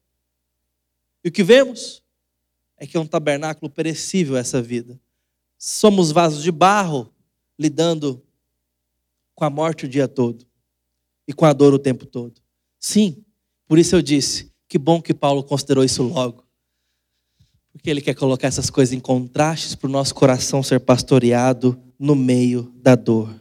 E 1.22 1.28
o 1.28 1.32
que 1.34 1.44
vemos 1.44 2.02
é 2.78 2.88
que 2.88 2.96
é 2.96 3.00
um 3.02 3.06
tabernáculo 3.06 3.70
perecível 3.70 4.38
essa 4.38 4.62
vida. 4.62 4.98
Somos 5.58 6.14
vasos 6.14 6.42
de 6.42 6.52
barro 6.52 7.14
lidando 7.60 8.26
com 9.36 9.44
a 9.44 9.50
morte 9.50 9.84
o 9.84 9.90
dia 9.90 10.08
todo 10.08 10.48
e 11.28 11.34
com 11.34 11.46
a 11.46 11.54
dor 11.54 11.74
o 11.74 11.80
tempo 11.80 12.06
todo. 12.06 12.42
Sim, 12.80 13.24
por 13.68 13.80
isso 13.80 13.96
eu 13.96 14.02
disse, 14.02 14.52
que 14.68 14.78
bom 14.78 15.02
que 15.02 15.14
Paulo 15.14 15.44
considerou 15.44 15.84
isso 15.84 16.04
logo. 16.04 16.44
Porque 17.72 17.90
ele 17.90 18.02
quer 18.02 18.14
colocar 18.14 18.48
essas 18.48 18.70
coisas 18.70 18.94
em 18.94 19.00
contrastes 19.00 19.76
para 19.76 19.88
o 19.88 19.92
nosso 19.92 20.14
coração 20.14 20.62
ser 20.62 20.80
pastoreado 20.80 21.82
no 21.98 22.16
meio 22.16 22.72
da 22.76 22.96
dor. 22.96 23.34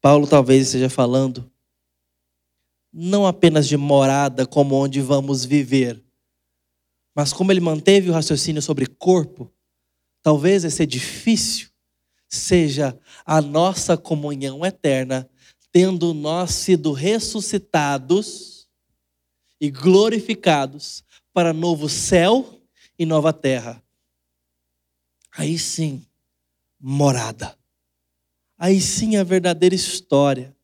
Paulo 0.00 0.26
talvez 0.26 0.66
esteja 0.66 0.90
falando 0.90 1.50
não 2.92 3.26
apenas 3.26 3.66
de 3.66 3.76
morada 3.76 4.46
como 4.46 4.76
onde 4.76 5.00
vamos 5.00 5.44
viver, 5.44 6.00
mas 7.14 7.32
como 7.32 7.50
ele 7.50 7.60
manteve 7.60 8.08
o 8.08 8.12
raciocínio 8.12 8.62
sobre 8.62 8.86
corpo, 8.86 9.52
talvez 10.22 10.64
esse 10.64 10.82
edifício 10.82 11.70
seja 12.28 12.98
a 13.26 13.40
nossa 13.40 13.96
comunhão 13.96 14.64
eterna, 14.64 15.28
tendo 15.74 16.14
nós 16.14 16.52
sido 16.52 16.92
ressuscitados 16.92 18.66
e 19.60 19.70
glorificados 19.70 21.04
para 21.34 21.52
novo 21.52 21.86
céu 21.88 22.62
e 22.98 23.04
nova 23.04 23.30
terra. 23.32 23.82
Aí 25.36 25.58
sim, 25.58 26.06
morada 26.80 27.54
aí 28.64 28.80
sim 28.80 29.16
a 29.16 29.22
verdadeira 29.22 29.74
história, 29.74 30.56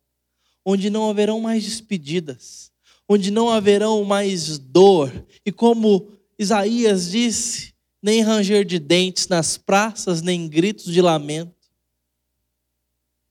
onde 0.65 0.89
não 0.89 1.11
haverão 1.11 1.39
mais 1.39 1.65
despedidas, 1.65 2.73
onde 3.07 3.31
não 3.31 3.51
haverão 3.51 4.03
mais 4.05 4.59
dor, 4.59 5.13
e 5.45 5.53
como 5.53 6.11
Isaías 6.39 7.11
disse, 7.11 7.75
nem 8.03 8.23
ranger 8.23 8.65
de 8.65 8.79
dentes 8.79 9.29
nas 9.29 9.59
praças, 9.59 10.23
nem 10.23 10.49
gritos 10.49 10.91
de 10.91 11.03
lamento. 11.03 11.60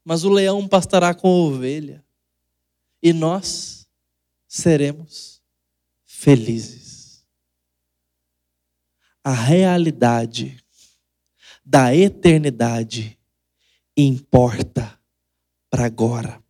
Mas 0.03 0.23
o 0.23 0.29
leão 0.29 0.67
pastará 0.67 1.13
com 1.13 1.27
a 1.27 1.31
ovelha, 1.31 2.03
e 3.01 3.13
nós 3.13 3.87
seremos 4.47 5.41
felizes. 6.05 7.25
A 9.23 9.33
realidade 9.33 10.63
da 11.63 11.95
eternidade 11.95 13.19
importa 13.95 14.99
para 15.69 15.85
agora. 15.85 16.43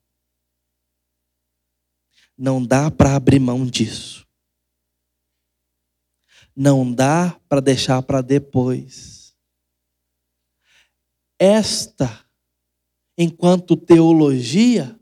Não 2.38 2.66
dá 2.66 2.90
para 2.90 3.16
abrir 3.16 3.40
mão 3.40 3.66
disso. 3.66 4.26
Não 6.56 6.90
dá 6.90 7.38
para 7.50 7.60
deixar 7.60 8.02
para 8.02 8.22
depois. 8.22 9.36
Esta, 11.38 12.26
enquanto 13.22 13.76
teologia, 13.76 14.98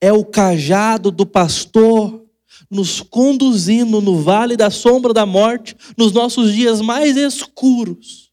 é 0.00 0.12
o 0.12 0.24
cajado 0.24 1.10
do 1.10 1.26
pastor 1.26 2.24
nos 2.70 3.00
conduzindo 3.00 4.00
no 4.00 4.22
vale 4.22 4.56
da 4.56 4.70
sombra 4.70 5.12
da 5.12 5.26
morte, 5.26 5.76
nos 5.98 6.12
nossos 6.12 6.54
dias 6.54 6.80
mais 6.80 7.16
escuros 7.16 8.32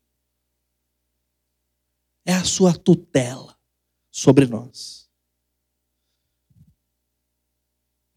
é 2.26 2.34
a 2.34 2.43
sua 2.43 2.74
tutela 2.74 3.58
sobre 4.12 4.45
nós. 4.45 5.10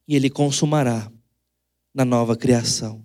E 0.06 0.14
ele 0.14 0.30
consumará 0.30 1.10
na 1.92 2.04
nova 2.04 2.36
criação. 2.36 3.04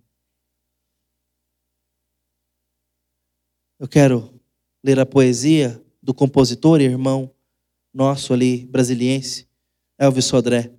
Eu 3.79 3.87
quero 3.87 4.39
ler 4.83 4.99
a 4.99 5.05
poesia 5.05 5.83
do 6.01 6.13
compositor 6.13 6.81
e 6.81 6.85
irmão 6.85 7.33
nosso 7.93 8.33
ali, 8.33 8.65
brasiliense, 8.65 9.47
Elvis 9.97 10.25
Sodré, 10.25 10.71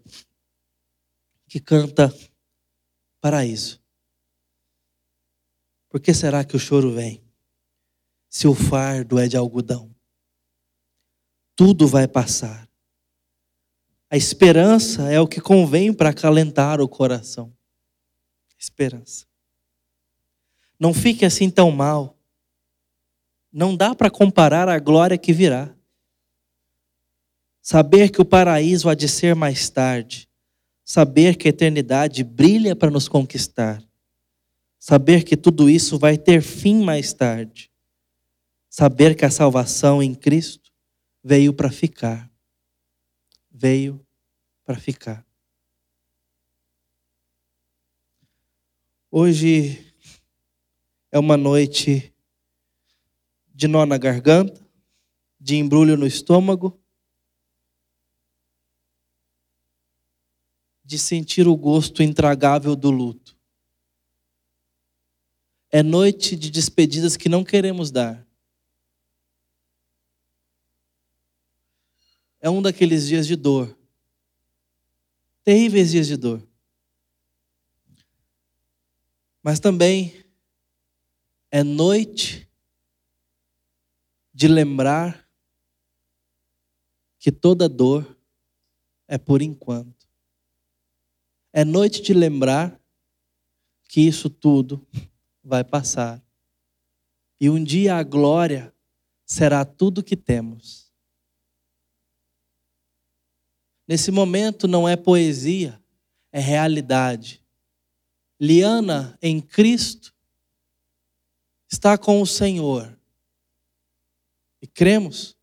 que 1.47 1.61
canta 1.61 2.13
Paraíso. 3.21 3.81
Por 5.89 6.01
que 6.01 6.13
será 6.15 6.43
que 6.45 6.57
o 6.57 6.59
choro 6.59 6.93
vem? 6.93 7.23
Se 8.29 8.49
o 8.49 8.55
fardo 8.55 9.19
é 9.19 9.29
de 9.29 9.37
algodão 9.37 9.93
tudo 11.55 11.87
vai 11.87 12.09
passar. 12.09 12.69
A 14.11 14.17
esperança 14.17 15.11
é 15.11 15.21
o 15.21 15.29
que 15.29 15.41
convém 15.41 15.93
para 15.93 16.11
acalentar 16.11 16.81
o 16.81 16.89
coração. 16.89 17.53
Esperança. 18.59 19.27
Não 20.79 20.93
fique 20.93 21.25
assim 21.25 21.49
tão 21.49 21.71
mal. 21.71 22.19
Não 23.53 23.77
dá 23.77 23.95
para 23.95 24.11
comparar 24.11 24.69
a 24.69 24.79
glória 24.79 25.19
que 25.19 25.33
virá. 25.33 25.75
Saber 27.61 28.11
que 28.11 28.21
o 28.21 28.25
paraíso 28.25 28.89
há 28.89 28.95
de 28.95 29.07
ser 29.09 29.35
mais 29.35 29.69
tarde. 29.69 30.29
Saber 30.85 31.37
que 31.37 31.47
a 31.47 31.51
eternidade 31.51 32.25
brilha 32.25 32.75
para 32.75 32.91
nos 32.91 33.09
conquistar. 33.09 33.83
Saber 34.79 35.23
que 35.23 35.37
tudo 35.37 35.69
isso 35.69 35.99
vai 35.99 36.17
ter 36.17 36.43
fim 36.43 36.83
mais 36.83 37.13
tarde. 37.13 37.71
Saber 38.69 39.15
que 39.15 39.25
a 39.25 39.31
salvação 39.31 40.03
em 40.03 40.15
Cristo 40.15 40.73
veio 41.23 41.53
para 41.53 41.71
ficar. 41.71 42.29
Veio 43.51 44.05
para 44.65 44.77
ficar. 44.77 45.25
Hoje 49.11 49.87
é 51.13 51.19
uma 51.19 51.37
noite 51.37 52.12
de 53.55 53.69
nó 53.69 53.85
na 53.87 53.99
garganta, 53.99 54.61
de 55.41 55.57
embrulho 55.57 55.97
no 55.97 56.07
estômago, 56.07 56.81
de 60.85 60.99
sentir 60.99 61.47
o 61.47 61.57
gosto 61.57 62.03
intragável 62.03 62.77
do 62.77 62.91
luto. 62.91 63.37
É 65.71 65.83
noite 65.83 66.37
de 66.37 66.51
despedidas 66.51 67.17
que 67.17 67.29
não 67.29 67.45
queremos 67.45 67.91
dar. 67.91 68.27
é 72.43 72.51
um 72.51 72.61
daqueles 72.61 73.07
dias 73.07 73.27
de 73.27 73.37
dor. 73.37 73.75
Terríveis 75.45 75.93
dias 75.93 76.09
de 76.09 76.17
dor. 76.17 76.43
Mas 79.41 79.61
também 79.61 80.25
é 81.51 81.63
noite 81.63 82.49
de 84.43 84.49
lembrar 84.49 85.25
que 87.17 87.31
toda 87.31 87.69
dor 87.69 88.19
é 89.07 89.17
por 89.17 89.41
enquanto. 89.41 90.09
É 91.53 91.65
noite 91.65 92.03
de 92.03 92.13
lembrar 92.13 92.77
que 93.89 94.01
isso 94.01 94.29
tudo 94.29 94.85
vai 95.45 95.63
passar. 95.63 96.21
E 97.41 97.49
um 97.49 97.63
dia 97.63 97.95
a 97.95 98.03
glória 98.03 98.75
será 99.25 99.65
tudo 99.65 100.03
que 100.03 100.17
temos. 100.17 100.93
Nesse 103.87 104.11
momento 104.11 104.67
não 104.67 104.89
é 104.89 104.97
poesia, 104.97 105.81
é 106.33 106.41
realidade. 106.41 107.41
Liana 108.41 109.17
em 109.23 109.41
Cristo 109.41 110.13
está 111.71 111.97
com 111.97 112.21
o 112.21 112.27
Senhor. 112.27 113.01
E 114.63 114.67
cremos 114.69 115.37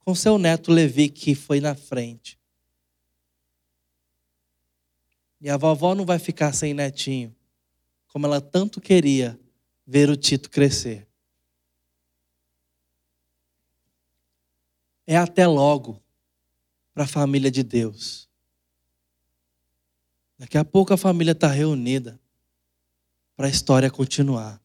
com 0.00 0.14
seu 0.14 0.36
neto 0.36 0.70
Levi 0.70 1.08
que 1.08 1.34
foi 1.34 1.58
na 1.58 1.74
frente. 1.74 2.38
E 5.40 5.48
a 5.48 5.56
vovó 5.56 5.94
não 5.94 6.04
vai 6.04 6.18
ficar 6.18 6.52
sem 6.52 6.74
netinho, 6.74 7.34
como 8.08 8.26
ela 8.26 8.40
tanto 8.40 8.80
queria 8.80 9.40
ver 9.86 10.10
o 10.10 10.16
Tito 10.16 10.50
crescer. 10.50 11.08
É 15.06 15.16
até 15.16 15.46
logo 15.46 16.00
para 16.94 17.04
a 17.04 17.08
família 17.08 17.50
de 17.50 17.62
Deus. 17.62 18.28
Daqui 20.38 20.58
a 20.58 20.64
pouco 20.64 20.92
a 20.92 20.96
família 20.96 21.32
está 21.32 21.48
reunida 21.48 22.20
para 23.34 23.46
a 23.46 23.50
história 23.50 23.90
continuar. 23.90 24.61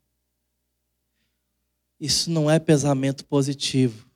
Isso 2.00 2.30
não 2.30 2.50
é 2.50 2.60
pesamento 2.60 3.26
positivo, 3.26 4.10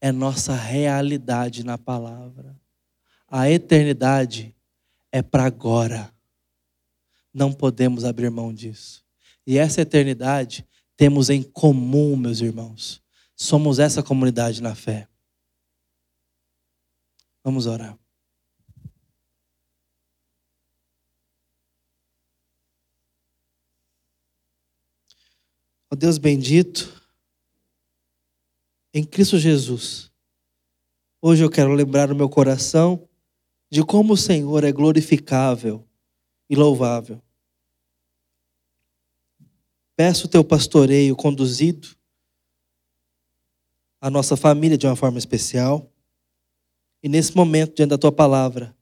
é 0.00 0.12
nossa 0.12 0.54
realidade 0.54 1.64
na 1.64 1.76
palavra. 1.76 2.58
A 3.28 3.50
eternidade 3.50 4.54
é 5.10 5.22
para 5.22 5.44
agora. 5.44 6.12
Não 7.32 7.52
podemos 7.52 8.04
abrir 8.04 8.30
mão 8.30 8.52
disso. 8.52 9.04
E 9.46 9.58
essa 9.58 9.80
eternidade 9.80 10.66
temos 10.96 11.30
em 11.30 11.42
comum, 11.42 12.16
meus 12.16 12.40
irmãos. 12.40 13.02
Somos 13.34 13.78
essa 13.78 14.02
comunidade 14.02 14.62
na 14.62 14.74
fé. 14.74 15.08
Vamos 17.42 17.66
orar. 17.66 17.98
Ó 25.92 25.96
Deus 25.96 26.18
bendito, 26.18 26.99
em 28.92 29.04
Cristo 29.04 29.38
Jesus, 29.38 30.10
hoje 31.22 31.44
eu 31.44 31.50
quero 31.50 31.72
lembrar 31.72 32.08
no 32.08 32.14
meu 32.14 32.28
coração 32.28 33.08
de 33.70 33.84
como 33.84 34.14
o 34.14 34.16
Senhor 34.16 34.64
é 34.64 34.72
glorificável 34.72 35.86
e 36.48 36.56
louvável. 36.56 37.22
Peço 39.94 40.26
o 40.26 40.28
teu 40.28 40.42
pastoreio 40.42 41.14
conduzido 41.14 41.88
a 44.00 44.10
nossa 44.10 44.36
família 44.36 44.78
de 44.78 44.86
uma 44.86 44.96
forma 44.96 45.18
especial. 45.18 45.92
E 47.02 47.08
nesse 47.08 47.36
momento, 47.36 47.76
diante 47.76 47.90
da 47.90 47.98
tua 47.98 48.10
palavra, 48.10 48.74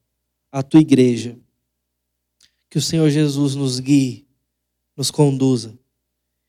a 0.51 0.63
tua 0.63 0.81
igreja, 0.81 1.39
que 2.71 2.79
o 2.79 2.83
Senhor 2.83 3.11
Jesus 3.11 3.55
nos 3.55 3.81
guie, 3.81 4.27
nos 4.97 5.11
conduza 5.11 5.79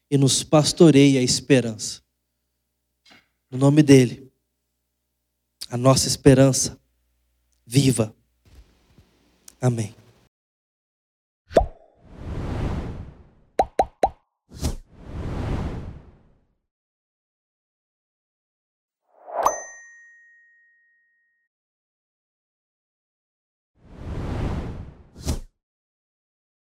e 0.10 0.18
nos 0.18 0.44
pastoreie 0.44 1.18
a 1.18 1.22
esperança. 1.22 2.02
No 3.52 3.58
nome 3.58 3.82
dele, 3.82 4.32
a 5.70 5.78
nossa 5.78 6.08
esperança 6.08 6.80
viva. 7.66 8.14
Amém. 9.62 9.99